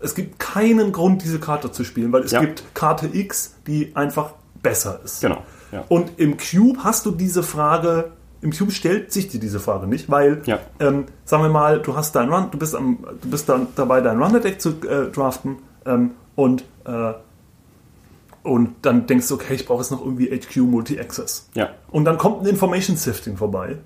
Es 0.04 0.16
gibt 0.16 0.40
keinen 0.40 0.92
Grund, 0.92 1.24
diese 1.24 1.40
Karte 1.40 1.72
zu 1.72 1.84
spielen, 1.84 2.12
weil 2.12 2.24
es 2.24 2.32
Ja. 2.32 2.42
gibt 2.42 2.64
Karte 2.76 3.08
X, 3.12 3.56
die 3.68 3.96
einfach 3.96 4.34
besser 4.62 5.00
ist. 5.04 5.22
Genau. 5.22 5.44
Ja. 5.72 5.84
Und 5.90 6.20
im 6.20 6.38
Cube 6.38 6.84
hast 6.84 7.06
du 7.06 7.12
diese 7.12 7.42
Frage, 7.44 8.12
im 8.42 8.52
Cube 8.52 8.72
stellt 8.72 9.12
sich 9.12 9.28
dir 9.30 9.40
diese 9.40 9.60
Frage 9.60 9.88
nicht, 9.88 10.10
weil, 10.12 10.42
Ja. 10.46 10.60
ähm, 10.80 11.06
sagen 11.26 11.44
wir 11.44 11.50
mal, 11.50 11.80
du 11.82 11.96
hast 11.96 12.16
dein 12.16 12.32
Run, 12.32 12.50
du 12.52 12.58
bist, 12.58 12.76
am, 12.76 13.00
du 13.22 13.30
bist 13.30 13.48
dann 13.50 13.68
dabei, 13.76 14.02
dein 14.02 14.22
Runner-Deck 14.22 14.62
zu 14.62 14.70
äh, 14.88 15.10
draften 15.12 15.58
ähm, 15.86 16.12
und, 16.36 16.64
äh, 16.86 17.14
und 18.44 18.76
dann 18.82 19.08
denkst 19.08 19.28
du, 19.30 19.36
okay, 19.36 19.54
ich 19.54 19.66
brauche 19.66 19.80
jetzt 19.82 19.92
noch 19.92 20.02
irgendwie 20.04 20.28
HQ 20.30 20.58
Multi-Access. 20.58 21.50
Ja. 21.54 21.70
Und 21.92 22.04
dann 22.06 22.18
kommt 22.18 22.42
ein 22.42 22.48
Information 22.48 22.98
Sifting 22.98 23.38
vorbei 23.38 23.78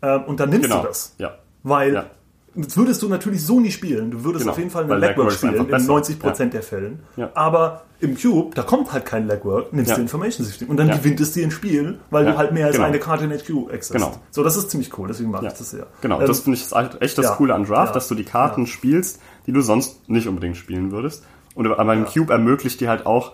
ähm, 0.00 0.24
und 0.26 0.40
dann 0.40 0.48
nimmst 0.50 0.68
Genau. 0.70 0.80
du 0.82 0.88
das. 0.88 1.14
Ja. 1.18 1.32
Weil 1.62 1.92
Ja. 1.94 2.06
Das 2.54 2.76
würdest 2.76 3.02
du 3.02 3.08
natürlich 3.08 3.44
so 3.44 3.60
nie 3.60 3.70
spielen. 3.70 4.10
Du 4.10 4.24
würdest 4.24 4.42
Genau, 4.44 4.52
auf 4.52 4.58
jeden 4.58 4.70
Fall 4.70 4.84
eine 4.84 4.96
Legwork 4.98 5.32
spielen, 5.32 5.54
in 5.54 5.66
besser. 5.66 5.92
90% 5.92 6.52
der 6.52 6.62
Fällen. 6.62 7.00
Ja. 7.16 7.30
Aber 7.34 7.84
im 8.00 8.16
Cube, 8.16 8.54
da 8.54 8.62
kommt 8.62 8.92
halt 8.92 9.06
kein 9.06 9.26
Legwork, 9.26 9.72
nimmst 9.72 9.90
Ja. 9.90 9.96
du 9.96 10.02
Information 10.02 10.44
System 10.46 10.68
und 10.68 10.76
dann 10.76 10.88
Ja. 10.88 10.96
gewinnt 10.96 11.20
es 11.20 11.32
dir 11.32 11.44
ein 11.44 11.50
Spiel, 11.50 11.98
weil 12.10 12.24
Ja, 12.26 12.32
du 12.32 12.38
halt 12.38 12.52
mehr 12.52 12.66
als 12.66 12.76
genau. 12.76 12.88
eine 12.88 12.98
Karte 12.98 13.24
in 13.24 13.30
HQ 13.30 13.68
accessed. 13.72 13.92
Genau. 13.92 14.12
So, 14.30 14.42
das 14.42 14.56
ist 14.56 14.70
ziemlich 14.70 14.96
cool, 14.98 15.08
deswegen 15.08 15.30
mag 15.30 15.42
Ja. 15.42 15.48
ich 15.52 15.58
das 15.58 15.70
sehr. 15.70 15.86
Genau, 16.00 16.20
Ähm, 16.20 16.26
das 16.26 16.40
finde 16.40 16.58
ich 16.58 16.70
echt 17.00 17.16
das 17.18 17.24
ja. 17.26 17.34
Coole 17.36 17.54
an 17.54 17.64
Draft, 17.64 17.90
Ja. 17.90 17.94
dass 17.94 18.08
du 18.08 18.14
die 18.14 18.24
Karten 18.24 18.62
Ja. 18.62 18.66
spielst, 18.66 19.20
die 19.46 19.52
du 19.52 19.60
sonst 19.60 20.08
nicht 20.08 20.26
unbedingt 20.28 20.56
spielen 20.56 20.90
würdest. 20.90 21.24
Und 21.54 21.66
aber 21.66 21.92
ein 21.92 22.04
Cube 22.06 22.32
ermöglicht 22.32 22.80
dir 22.80 22.88
halt 22.88 23.06
auch 23.06 23.32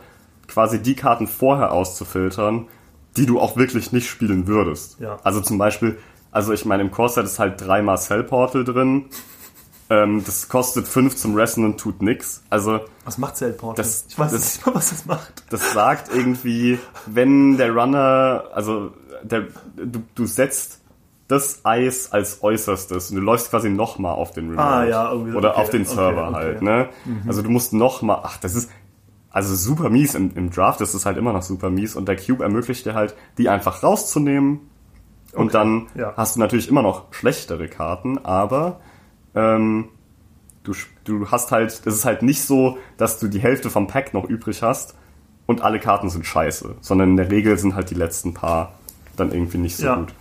quasi 0.49 0.81
die 0.81 0.95
Karten 0.95 1.27
vorher 1.27 1.73
auszufiltern, 1.73 2.67
die 3.17 3.27
du 3.27 3.41
auch 3.41 3.57
wirklich 3.57 3.93
nicht 3.93 4.09
spielen 4.09 4.47
würdest. 4.47 4.99
Ja. 5.01 5.19
Also 5.25 5.41
zum 5.41 5.59
Beispiel, 5.59 5.99
also 6.31 6.53
ich 6.53 6.65
meine, 6.65 6.83
im 6.83 6.91
Core-Set 6.91 7.25
ist 7.25 7.39
halt 7.39 7.61
dreimal 7.61 7.99
Cell 7.99 8.23
Portal 8.25 8.65
drin. 8.65 9.07
Ähm, 9.91 10.23
das 10.25 10.49
kostet 10.51 10.87
fünf 10.87 11.17
zum 11.17 11.35
Resten 11.35 11.65
und 11.65 11.79
tut 11.81 12.03
nix. 12.03 12.43
Also 12.51 12.81
was 13.07 13.17
macht 13.17 13.37
Cell 13.37 13.53
Portal? 13.53 13.77
Das- 13.83 14.05
ich 14.09 14.19
weiß 14.19 14.33
das- 14.33 14.57
nicht 14.57 14.67
mal, 14.67 14.75
was 14.75 14.91
das 14.91 15.07
macht. 15.07 15.45
das 15.51 15.73
sagt 15.73 16.15
irgendwie, 16.15 16.79
wenn 17.07 17.57
der 17.57 17.73
Runner, 17.73 18.45
also 18.53 18.93
der, 19.23 19.45
du, 19.77 20.03
du 20.15 20.27
setzt 20.27 20.81
das 21.27 21.65
Eis 21.65 22.13
als 22.13 22.43
äußerstes 22.43 23.11
und 23.11 23.17
du 23.17 23.23
läufst 23.23 23.51
quasi 23.51 23.71
nochmal 23.71 24.15
auf 24.15 24.31
den 24.33 24.51
Remote. 24.51 24.67
Ah, 24.69 24.85
ja, 24.87 25.11
irgendwie, 25.13 25.37
Oder 25.37 25.53
okay, 25.53 25.61
auf 25.61 25.71
den 25.71 25.83
okay, 25.83 25.95
Server 25.95 26.29
okay. 26.29 26.35
halt, 26.37 26.63
ne? 26.63 26.89
Also 27.27 27.43
du 27.43 27.51
musst 27.51 27.73
nochmal, 27.75 28.21
ach, 28.23 28.39
das 28.39 28.55
ist, 28.55 28.71
also 29.31 29.55
super 29.55 29.91
mies 29.91 30.15
im, 30.15 30.33
im 30.37 30.51
Draft, 30.51 30.81
das 30.81 30.95
ist 30.95 31.05
halt 31.07 31.17
immer 31.19 31.33
noch 31.35 31.43
super 31.43 31.69
mies 31.71 31.97
und 31.97 32.09
der 32.09 32.17
Cube 32.17 32.43
ermöglicht 32.43 32.87
dir 32.87 32.95
halt, 32.95 33.15
die 33.37 33.49
einfach 33.51 33.83
rauszunehmen 33.83 34.61
und 35.35 35.45
Okay, 35.47 35.53
dann 35.53 35.87
ja. 35.95 36.15
hast 36.17 36.37
du 36.37 36.41
natürlich 36.41 36.69
immer 36.69 36.83
noch 36.83 37.13
schlechtere 37.13 37.69
Karten, 37.69 38.19
aber 38.25 38.81
ähm, 39.35 39.89
du, 40.63 40.73
du 41.05 41.31
hast 41.31 41.53
halt, 41.53 41.71
es 41.71 41.95
ist 41.95 42.05
halt 42.05 42.23
nicht 42.23 42.43
so, 42.43 42.79
dass 42.97 43.19
du 43.19 43.29
die 43.29 43.41
Hälfte 43.41 43.71
vom 43.71 43.87
Pack 43.87 44.15
noch 44.15 44.25
übrig 44.25 44.63
hast 44.63 44.95
und 45.47 45.63
alle 45.63 45.81
Karten 45.81 46.09
sind 46.11 46.27
scheiße, 46.27 46.77
sondern 46.81 47.11
in 47.11 47.17
der 47.17 47.31
Regel 47.31 47.59
sind 47.59 47.75
halt 47.75 47.91
die 47.91 47.95
letzten 47.95 48.35
paar 48.35 48.73
dann 49.17 49.33
irgendwie 49.33 49.59
nicht 49.59 49.77
so 49.77 49.87
Ja. 49.87 49.95
gut. 49.97 50.15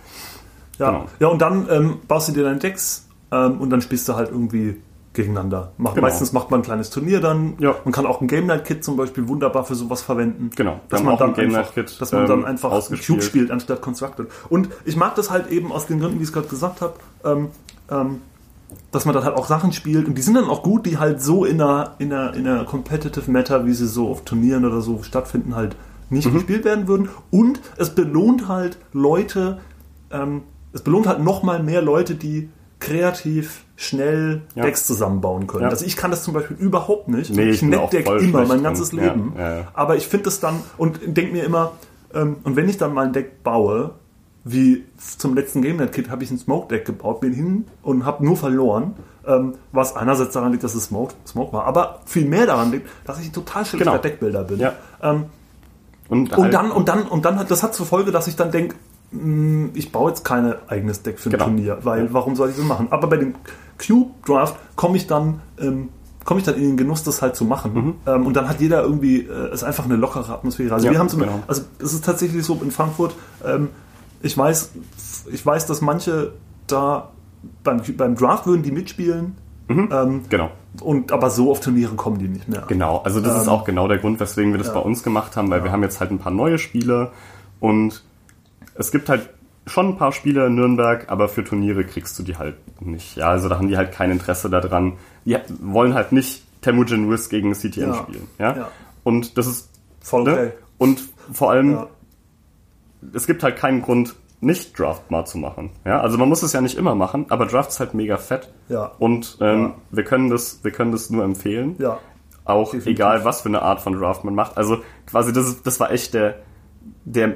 Ja, 0.78 0.90
Genau. 0.90 1.06
ja 1.18 1.28
und 1.28 1.40
dann 1.42 1.68
ähm, 1.70 1.96
baust 2.06 2.28
du 2.28 2.32
dir 2.32 2.44
deine 2.44 2.58
Decks 2.58 3.06
ähm, 3.32 3.60
und 3.60 3.70
dann 3.70 3.80
spielst 3.82 4.08
du 4.08 4.14
halt 4.14 4.30
irgendwie 4.30 4.80
gegeneinander. 5.18 5.72
Macht, 5.76 5.96
Genau. 5.96 6.06
Meistens 6.06 6.32
macht 6.32 6.50
man 6.50 6.60
ein 6.60 6.62
kleines 6.62 6.90
Turnier 6.90 7.20
dann. 7.20 7.54
Ja. 7.58 7.74
Man 7.84 7.92
kann 7.92 8.06
auch 8.06 8.20
ein 8.20 8.28
Game 8.28 8.46
Night 8.46 8.64
Kit 8.64 8.82
zum 8.84 8.96
Beispiel 8.96 9.28
wunderbar 9.28 9.64
für 9.64 9.74
sowas 9.74 10.00
verwenden. 10.00 10.50
Genau. 10.56 10.80
Dass 10.88 11.02
man 11.02 11.18
dann 11.18 11.34
ein 11.34 11.54
einfach, 11.54 11.72
dass 11.74 12.12
man 12.12 12.26
dann 12.26 12.40
ähm, 12.40 12.44
einfach. 12.46 12.88
Cube 13.06 13.22
spielt 13.22 13.50
anstatt 13.50 13.82
Constructed. 13.82 14.28
Und 14.48 14.68
ich 14.84 14.96
mag 14.96 15.14
das 15.16 15.30
halt 15.30 15.50
eben 15.50 15.72
aus 15.72 15.86
den 15.86 16.00
Gründen, 16.00 16.18
wie 16.18 16.22
ich 16.22 16.28
es 16.28 16.32
gerade 16.32 16.48
gesagt 16.48 16.80
habe, 16.80 16.94
ähm, 17.24 17.48
ähm, 17.90 18.22
dass 18.92 19.04
man 19.04 19.14
dann 19.14 19.24
halt 19.24 19.36
auch 19.36 19.46
Sachen 19.46 19.72
spielt 19.72 20.06
und 20.06 20.14
die 20.16 20.22
sind 20.22 20.34
dann 20.34 20.44
auch 20.44 20.62
gut, 20.62 20.86
die 20.86 20.98
halt 20.98 21.20
so 21.22 21.44
in 21.44 21.60
einer, 21.60 21.94
in 21.98 22.12
einer, 22.12 22.34
in 22.34 22.46
einer 22.46 22.64
Competitive 22.64 23.30
Meta, 23.30 23.64
wie 23.66 23.72
sie 23.72 23.86
so 23.86 24.08
auf 24.08 24.24
Turnieren 24.24 24.64
oder 24.64 24.80
so 24.82 25.02
stattfinden, 25.02 25.54
halt 25.56 25.74
nicht 26.10 26.28
Mhm. 26.28 26.34
gespielt 26.34 26.64
werden 26.64 26.86
würden. 26.88 27.08
Und 27.30 27.60
es 27.76 27.94
belohnt 27.94 28.46
halt 28.48 28.78
Leute, 28.92 29.58
ähm, 30.10 30.42
es 30.72 30.82
belohnt 30.82 31.06
halt 31.06 31.22
nochmal 31.22 31.62
mehr 31.62 31.82
Leute, 31.82 32.14
die 32.14 32.50
kreativ 32.78 33.64
schnell 33.80 34.42
Ja. 34.56 34.64
Decks 34.64 34.84
zusammenbauen 34.86 35.46
können. 35.46 35.62
Ja. 35.62 35.68
Also 35.70 35.86
ich 35.86 35.96
kann 35.96 36.10
das 36.10 36.24
zum 36.24 36.34
Beispiel 36.34 36.56
überhaupt 36.58 37.06
nicht. 37.08 37.30
Nee, 37.34 37.50
ich 37.50 37.62
ich 37.62 38.04
voll 38.04 38.20
immer, 38.20 38.44
mein 38.44 38.62
ganzes 38.64 38.92
Leben. 38.92 39.34
ja. 39.38 39.68
Aber 39.72 39.94
ich 39.96 40.08
finde 40.08 40.28
es 40.28 40.40
dann 40.40 40.56
und 40.76 40.98
denke 41.06 41.32
mir 41.32 41.44
immer, 41.44 41.72
ähm, 42.12 42.36
und 42.42 42.56
wenn 42.56 42.68
ich 42.68 42.76
dann 42.76 42.92
mal 42.92 43.06
ein 43.06 43.12
Deck 43.12 43.44
baue, 43.44 43.92
wie 44.42 44.84
zum 44.98 45.34
letzten 45.36 45.62
Game 45.62 45.76
Night 45.76 45.92
Kit 45.92 46.10
habe 46.10 46.24
ich 46.24 46.30
ein 46.32 46.38
Smoke 46.38 46.66
Deck 46.74 46.86
gebaut, 46.86 47.20
bin 47.20 47.32
hin 47.32 47.66
und 47.82 48.04
habe 48.04 48.24
nur 48.24 48.36
verloren. 48.36 48.94
Ähm, 49.26 49.54
was 49.72 49.94
einerseits 49.94 50.32
daran 50.32 50.50
liegt, 50.52 50.64
dass 50.64 50.74
es 50.74 50.86
Smoke, 50.86 51.14
Smoke 51.26 51.52
war, 51.52 51.64
aber 51.64 52.00
viel 52.04 52.24
mehr 52.24 52.46
daran 52.46 52.72
liegt, 52.72 52.88
dass 53.04 53.20
ich 53.20 53.26
ein 53.28 53.32
total 53.32 53.64
schlechter 53.64 53.90
Genau. 53.92 54.02
Deckbilder 54.02 54.42
bin. 54.42 54.60
Ähm, 55.02 55.24
Und, 56.08 56.32
und 56.32 56.36
halt- 56.44 56.54
dann, 56.54 56.70
und 56.72 56.88
dann, 56.88 57.02
und 57.02 57.24
dann 57.26 57.38
hat 57.38 57.50
das 57.50 57.62
hat 57.62 57.74
zur 57.74 57.84
Folge, 57.86 58.10
dass 58.10 58.26
ich 58.26 58.34
dann 58.36 58.50
denke, 58.50 58.74
ich 59.74 59.92
baue 59.92 60.10
jetzt 60.10 60.24
kein 60.24 60.54
eigenes 60.68 61.02
Deck 61.02 61.18
für 61.18 61.28
ein 61.28 61.32
Genau. 61.32 61.44
Turnier, 61.44 61.78
weil 61.82 62.12
warum 62.12 62.36
soll 62.36 62.50
ich 62.50 62.56
das 62.56 62.64
machen? 62.64 62.88
Aber 62.90 63.06
bei 63.08 63.16
dem 63.18 63.34
Cube 63.78 64.10
Draft 64.26 64.56
komme 64.76 64.96
ich 64.96 65.06
dann, 65.06 65.40
ähm, 65.60 65.88
komme 66.24 66.40
ich 66.40 66.46
dann 66.46 66.56
in 66.56 66.62
den 66.62 66.76
Genuss, 66.76 67.02
das 67.04 67.22
halt 67.22 67.36
zu 67.36 67.44
machen. 67.44 67.94
Ähm, 68.06 68.26
und 68.26 68.34
dann 68.34 68.48
hat 68.48 68.60
jeder 68.60 68.82
irgendwie, 68.82 69.20
äh, 69.20 69.52
ist 69.52 69.64
einfach 69.64 69.84
eine 69.84 69.96
lockere 69.96 70.32
Atmosphäre. 70.32 70.74
Also 70.74 70.86
Mhm. 70.86 70.92
Ja, 70.92 70.98
wir 70.98 70.98
haben 71.00 71.10
eine, 71.10 71.24
genau. 71.24 71.42
also 71.46 71.62
es 71.78 71.92
ist 71.94 72.04
tatsächlich 72.04 72.44
so 72.44 72.58
in 72.62 72.70
Frankfurt, 72.70 73.14
ähm, 73.44 73.70
ich 74.20 74.36
weiß, 74.36 74.72
ich 75.32 75.46
weiß, 75.46 75.66
dass 75.66 75.80
manche 75.80 76.32
da 76.66 77.10
beim, 77.62 77.82
beim 77.96 78.14
Draft 78.16 78.46
würden 78.46 78.62
die 78.62 78.72
mitspielen, 78.72 79.36
ähm, 79.68 80.22
genau. 80.28 80.50
und 80.80 81.12
aber 81.12 81.30
so 81.30 81.50
auf 81.50 81.60
Turniere 81.60 81.94
kommen 81.94 82.18
die 82.18 82.28
nicht 82.28 82.48
mehr. 82.48 82.64
Genau, 82.66 82.98
also 83.04 83.20
das 83.20 83.36
ist 83.36 83.46
Ähm, 83.46 83.52
auch 83.52 83.64
genau 83.64 83.86
der 83.86 83.98
Grund, 83.98 84.18
weswegen 84.18 84.52
wir 84.52 84.58
das 84.58 84.68
ja. 84.68 84.74
bei 84.74 84.80
uns 84.80 85.02
gemacht 85.02 85.36
haben, 85.36 85.50
weil 85.50 85.62
wir 85.62 85.70
haben 85.70 85.82
jetzt 85.82 86.00
halt 86.00 86.10
ein 86.10 86.18
paar 86.18 86.32
neue 86.32 86.58
Spiele 86.58 87.12
und 87.60 88.02
es 88.74 88.90
gibt 88.90 89.08
halt 89.08 89.30
schon 89.68 89.88
ein 89.90 89.96
paar 89.96 90.12
Spiele 90.12 90.46
in 90.46 90.54
Nürnberg, 90.54 91.06
aber 91.10 91.28
für 91.28 91.44
Turniere 91.44 91.84
kriegst 91.84 92.18
du 92.18 92.22
die 92.22 92.36
halt 92.36 92.56
nicht. 92.80 93.16
Ja, 93.16 93.28
also 93.30 93.48
da 93.48 93.56
haben 93.56 93.68
die 93.68 93.76
halt 93.76 93.92
kein 93.92 94.10
Interesse 94.10 94.50
daran. 94.50 94.94
Die 95.24 95.36
wollen 95.60 95.94
halt 95.94 96.12
nicht 96.12 96.44
Temujin 96.62 97.10
Wiz 97.10 97.28
gegen 97.28 97.52
CTN 97.54 97.88
Ja. 97.90 97.94
spielen. 97.94 98.28
Ja? 98.38 98.56
Ja. 98.56 98.68
Und 99.04 99.38
das 99.38 99.46
ist 99.46 99.70
Voll 100.00 100.24
ne? 100.24 100.32
okay. 100.32 100.52
Und 100.78 101.02
vor 101.32 101.50
allem, 101.50 101.72
Ja. 101.72 101.86
es 103.12 103.26
gibt 103.26 103.42
halt 103.42 103.56
keinen 103.56 103.82
Grund, 103.82 104.14
nicht 104.40 104.78
Draft 104.78 105.10
mal 105.10 105.24
zu 105.24 105.36
machen. 105.38 105.70
Ja, 105.84 106.00
also 106.00 106.16
man 106.16 106.28
muss 106.28 106.42
es 106.42 106.52
ja 106.52 106.60
nicht 106.60 106.76
immer 106.78 106.94
machen, 106.94 107.26
aber 107.28 107.46
Draft 107.46 107.70
ist 107.70 107.80
halt 107.80 107.94
mega 107.94 108.16
fett. 108.16 108.48
Ja. 108.68 108.92
Und 108.98 109.36
ähm, 109.40 109.74
wir 109.90 110.04
können 110.04 110.30
das, 110.30 110.60
wir 110.62 110.70
können 110.70 110.92
das 110.92 111.10
nur 111.10 111.24
empfehlen. 111.24 111.74
Ja. 111.78 111.98
Auch 112.44 112.66
Definitiv. 112.70 112.92
egal, 112.92 113.24
was 113.24 113.40
für 113.42 113.48
eine 113.48 113.62
Art 113.62 113.80
von 113.80 113.92
Draft 113.94 114.24
man 114.24 114.34
macht. 114.34 114.56
Also 114.56 114.78
quasi, 115.06 115.32
das, 115.32 115.46
ist, 115.48 115.66
das 115.66 115.80
war 115.80 115.90
echt 115.90 116.14
der, 116.14 116.36
der, 117.14 117.34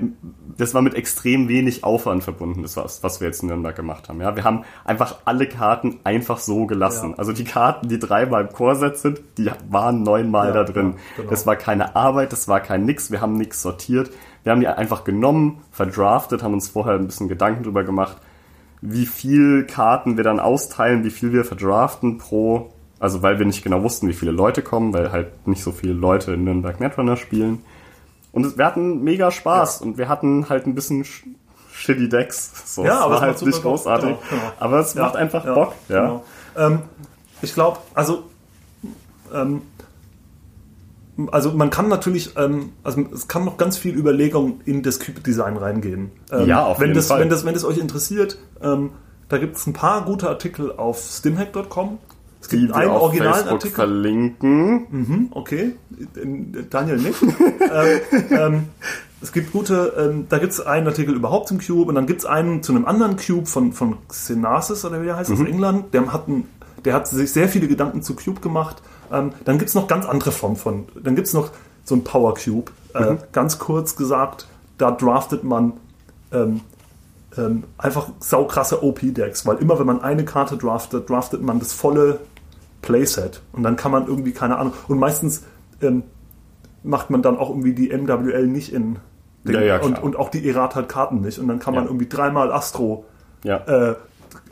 das 0.58 0.74
war 0.74 0.82
mit 0.82 0.94
extrem 0.94 1.48
wenig 1.48 1.82
Aufwand 1.82 2.22
verbunden, 2.22 2.62
das 2.62 2.76
was, 2.76 3.02
was 3.02 3.20
wir 3.20 3.28
jetzt 3.28 3.42
in 3.42 3.48
Nürnberg 3.48 3.74
gemacht 3.74 4.08
haben. 4.08 4.20
Ja, 4.20 4.36
wir 4.36 4.44
haben 4.44 4.64
einfach 4.84 5.16
alle 5.24 5.46
Karten 5.46 5.98
einfach 6.04 6.38
so 6.38 6.66
gelassen. 6.66 7.10
Ja. 7.10 7.18
Also 7.18 7.32
die 7.32 7.44
Karten, 7.44 7.88
die 7.88 7.98
dreimal 7.98 8.42
im 8.42 8.52
Core-Set 8.52 8.98
sind, 8.98 9.20
die 9.38 9.50
waren 9.70 10.02
neunmal 10.02 10.48
Ja, 10.48 10.52
da 10.54 10.64
drin. 10.64 10.94
genau. 11.16 11.30
Das 11.30 11.46
war 11.46 11.56
keine 11.56 11.96
Arbeit, 11.96 12.32
das 12.32 12.48
war 12.48 12.60
kein 12.60 12.84
Nix, 12.84 13.10
wir 13.10 13.20
haben 13.20 13.36
nichts 13.36 13.62
sortiert. 13.62 14.10
Wir 14.42 14.52
haben 14.52 14.60
die 14.60 14.66
einfach 14.68 15.04
genommen, 15.04 15.62
verdraftet, 15.70 16.42
haben 16.42 16.54
uns 16.54 16.68
vorher 16.68 16.94
ein 16.94 17.06
bisschen 17.06 17.28
Gedanken 17.28 17.62
drüber 17.62 17.84
gemacht, 17.84 18.16
wie 18.80 19.06
viel 19.06 19.64
Karten 19.64 20.16
wir 20.16 20.24
dann 20.24 20.40
austeilen, 20.40 21.04
wie 21.04 21.10
viel 21.10 21.32
wir 21.32 21.44
verdraften 21.44 22.18
pro, 22.18 22.72
also 22.98 23.22
weil 23.22 23.38
wir 23.38 23.46
nicht 23.46 23.62
genau 23.62 23.82
wussten, 23.82 24.08
wie 24.08 24.12
viele 24.12 24.32
Leute 24.32 24.60
kommen, 24.62 24.92
weil 24.92 25.12
halt 25.12 25.46
nicht 25.46 25.62
so 25.62 25.70
viele 25.72 25.92
Leute 25.92 26.32
in 26.32 26.44
Nürnberg 26.44 26.80
Netrunner 26.80 27.16
spielen. 27.16 27.60
Und 28.32 28.56
wir 28.58 28.64
hatten 28.64 29.02
mega 29.02 29.30
Spaß 29.30 29.82
und 29.82 29.98
wir 29.98 30.08
hatten 30.08 30.48
halt 30.48 30.66
ein 30.66 30.74
bisschen 30.74 31.04
Sch 31.04 31.24
shitty 31.74 32.08
Decks. 32.08 32.74
So, 32.74 32.84
Ja, 32.84 33.00
aber 33.00 33.14
war 33.14 33.20
halt 33.22 33.42
nicht 33.42 33.62
großartig. 33.62 34.08
Genau, 34.08 34.20
genau. 34.30 34.52
Aber 34.60 34.78
es 34.80 34.94
Ja, 34.94 35.02
macht 35.02 35.16
einfach 35.16 35.44
ja, 35.44 35.54
Bock. 35.54 35.74
Ja. 35.88 36.00
Genau. 36.02 36.24
Ähm, 36.56 36.78
ich 37.42 37.54
glaube, 37.54 37.78
also, 37.94 38.24
ähm, 39.34 39.62
also 41.30 41.52
man 41.52 41.70
kann 41.70 41.88
natürlich, 41.88 42.36
ähm, 42.36 42.72
also 42.84 43.04
es 43.12 43.28
kann 43.28 43.44
noch 43.44 43.56
ganz 43.58 43.76
viel 43.76 43.94
Überlegung 43.96 44.60
in 44.64 44.82
das 44.82 44.98
Cube-Design 45.00 45.56
reingehen. 45.56 46.10
Ähm, 46.30 46.46
Ja, 46.46 46.64
auf 46.64 46.78
wenn 46.78 46.88
jeden 46.88 46.96
das, 46.96 47.08
Fall. 47.08 47.20
Wenn 47.20 47.28
das, 47.30 47.44
wenn 47.44 47.54
das 47.54 47.64
euch 47.64 47.78
interessiert, 47.78 48.38
ähm, 48.62 48.90
da 49.28 49.38
gibt 49.38 49.56
es 49.56 49.66
ein 49.66 49.72
paar 49.72 50.04
gute 50.04 50.28
Artikel 50.28 50.72
auf 50.72 51.00
stimhack.com. 51.00 51.98
Es 52.42 52.48
Die 52.48 52.58
gibt 52.58 52.70
wir 52.70 52.76
einen 52.76 52.90
auf 52.90 53.02
originalen 53.02 53.32
Facebook 53.34 53.52
Artikel. 53.52 53.74
verlinken. 53.74 54.86
Mhm, 54.90 55.28
okay, 55.30 55.76
Daniel 56.70 56.98
nicht. 56.98 57.22
ähm, 57.22 58.00
ähm, 58.30 58.64
es 59.22 59.32
gibt 59.32 59.52
gute, 59.52 59.92
ähm, 59.96 60.26
da 60.28 60.38
gibt 60.38 60.52
es 60.52 60.60
einen 60.60 60.88
Artikel 60.88 61.14
überhaupt 61.14 61.46
zum 61.48 61.58
Cube 61.60 61.88
und 61.88 61.94
dann 61.94 62.06
gibt 62.06 62.20
es 62.20 62.26
einen 62.26 62.62
zu 62.62 62.72
einem 62.74 62.84
anderen 62.84 63.16
Cube 63.16 63.46
von, 63.46 63.72
von 63.72 63.96
Xenasis 64.08 64.84
oder 64.84 65.00
wie 65.00 65.06
der 65.06 65.16
heißt 65.16 65.30
aus 65.30 65.40
England. 65.40 65.94
Der 65.94 66.12
hat, 66.12 66.26
ein, 66.26 66.48
der 66.84 66.94
hat 66.94 67.06
sich 67.06 67.32
sehr 67.32 67.48
viele 67.48 67.68
Gedanken 67.68 68.02
zu 68.02 68.16
Cube 68.16 68.40
gemacht. 68.40 68.82
Ähm, 69.12 69.32
dann 69.44 69.58
gibt 69.58 69.68
es 69.68 69.74
noch 69.76 69.86
ganz 69.86 70.06
andere 70.06 70.32
Formen 70.32 70.56
von. 70.56 70.86
Dann 71.00 71.14
gibt 71.14 71.28
es 71.28 71.34
noch 71.34 71.50
so 71.84 71.94
ein 71.94 72.02
Power 72.02 72.34
Cube. 72.34 72.72
Äh, 72.94 73.16
Ganz 73.30 73.60
kurz 73.60 73.94
gesagt, 73.94 74.48
da 74.78 74.90
draftet 74.90 75.44
man 75.44 75.74
ähm, 76.32 76.60
ähm, 77.38 77.62
einfach 77.78 78.08
saukrasse 78.18 78.82
OP-Decks, 78.82 79.46
weil 79.46 79.58
immer 79.58 79.78
wenn 79.78 79.86
man 79.86 80.02
eine 80.02 80.24
Karte 80.24 80.56
draftet, 80.56 81.08
draftet 81.08 81.42
man 81.42 81.60
das 81.60 81.72
volle 81.72 82.18
Playset 82.82 83.40
und 83.52 83.62
dann 83.62 83.76
kann 83.76 83.90
man 83.92 84.06
irgendwie, 84.06 84.32
keine 84.32 84.58
Ahnung, 84.58 84.72
und 84.88 84.98
meistens 84.98 85.44
ähm, 85.80 86.02
macht 86.82 87.10
man 87.10 87.22
dann 87.22 87.36
auch 87.38 87.48
irgendwie 87.48 87.72
die 87.74 87.88
MWL 87.96 88.46
nicht 88.46 88.72
in 88.72 88.98
Ja, 89.44 89.60
ja, 89.60 89.80
und, 89.80 90.02
und 90.02 90.16
auch 90.16 90.28
die 90.30 90.46
Errata-Karten 90.48 91.20
nicht 91.20 91.38
und 91.38 91.48
dann 91.48 91.58
kann 91.60 91.74
man 91.74 91.84
Ja. 91.84 91.90
irgendwie 91.90 92.08
dreimal 92.08 92.52
Astro 92.52 93.04
Ja. 93.44 93.56
äh, 93.58 93.94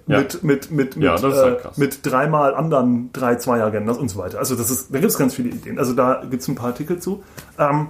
mit, 0.07 0.43
mit, 0.43 0.71
mit, 0.73 0.97
mit, 0.97 1.09
halt 1.09 1.23
äh, 1.25 1.57
mit 1.77 2.05
dreimal 2.05 2.55
anderen 2.55 3.12
3-2-Agendas 3.12 3.97
und 3.99 4.09
so 4.09 4.19
weiter. 4.19 4.38
Also 4.40 4.57
das 4.57 4.69
ist, 4.71 4.93
da 4.93 4.99
gibt 4.99 5.12
es 5.12 5.19
ganz 5.19 5.35
viele 5.35 5.51
Ideen. 5.51 5.79
Also 5.79 5.93
da 5.93 6.25
gibt 6.29 6.43
es 6.43 6.49
ein 6.49 6.57
paar 6.57 6.69
Artikel 6.69 6.99
zu. 6.99 7.23
Ähm, 7.59 7.88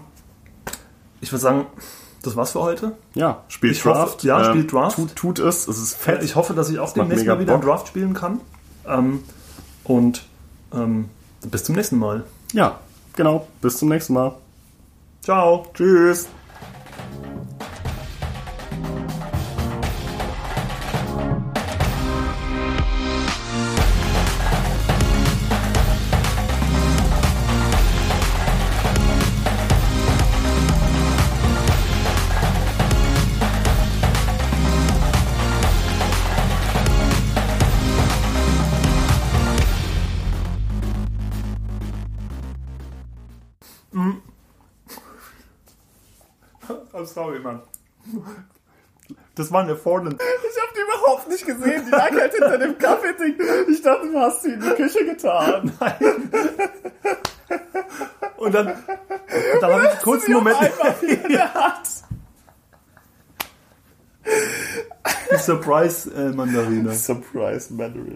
ich 1.23 1.33
würde 1.33 1.41
sagen, 1.41 1.67
das 2.23 2.37
war's 2.37 2.53
für 2.53 2.61
heute. 2.61 2.93
ja, 3.15 3.43
spielt 3.49 3.73
Ich 3.77 3.85
hoffe- 3.87 3.97
Draft. 3.99 4.25
ja, 4.25 4.41
Äh, 4.43 4.45
spielt 4.45 4.73
Draft. 4.73 4.97
Tut, 4.97 5.17
tut 5.17 5.39
es, 5.39 5.67
es 5.67 5.79
ist 5.79 5.95
fett. 5.97 6.23
Ich 6.23 6.37
hoffe, 6.37 6.53
dass 6.53 6.69
ich 6.69 6.79
auch 6.79 6.93
demnächst 6.93 7.27
mal 7.27 7.41
wieder 7.41 7.55
Bock. 7.55 7.65
Draft 7.65 7.89
spielen 7.89 8.13
kann. 8.13 8.41
Ähm, 8.87 9.21
und 9.85 10.27
ähm, 10.75 11.09
bis 11.43 11.65
zum 11.65 11.77
nächsten 11.77 11.99
Mal. 11.99 12.25
ja, 12.53 12.81
genau. 13.15 13.47
Bis 13.61 13.79
zum 13.79 13.89
nächsten 13.89 14.15
Mal. 14.15 14.37
Ciao. 15.23 15.67
Tschüss. 15.75 16.29
Sorry, 47.15 47.41
Mann. 47.41 47.63
Das 49.35 49.51
war 49.53 49.63
eine 49.63 49.77
Fordland. 49.77 50.21
Ich 50.21 50.63
hab 50.63 50.75
die 50.75 50.81
überhaupt 50.81 51.29
nicht 51.29 51.47
gesehen. 51.47 51.85
Die 51.87 51.91
lag 51.91 52.11
halt 52.11 52.33
hinter 52.33 52.59
dem 52.59 52.79
Kaffeeding. 52.79 53.37
Ich 53.69 53.83
dachte, 53.83 54.09
du 54.11 54.19
hast 54.19 54.43
sie 54.43 54.53
in 54.53 54.61
die 54.61 54.71
Küche 54.71 55.05
getan. 55.05 55.73
Und 58.37 58.55
dann, 58.55 58.69
und 58.69 59.61
dann 59.61 59.73
habe 59.73 59.91
ich 59.93 60.01
kurz 60.03 60.25
einen 60.25 60.35
Moment. 60.35 60.57
In 61.03 61.33
der 61.33 61.55
Hand. 61.55 61.89
Surprise 65.39 66.11
äh, 66.15 66.31
Mandarine. 66.33 66.95
Surprise 66.95 67.73
Mandarin. 67.73 68.07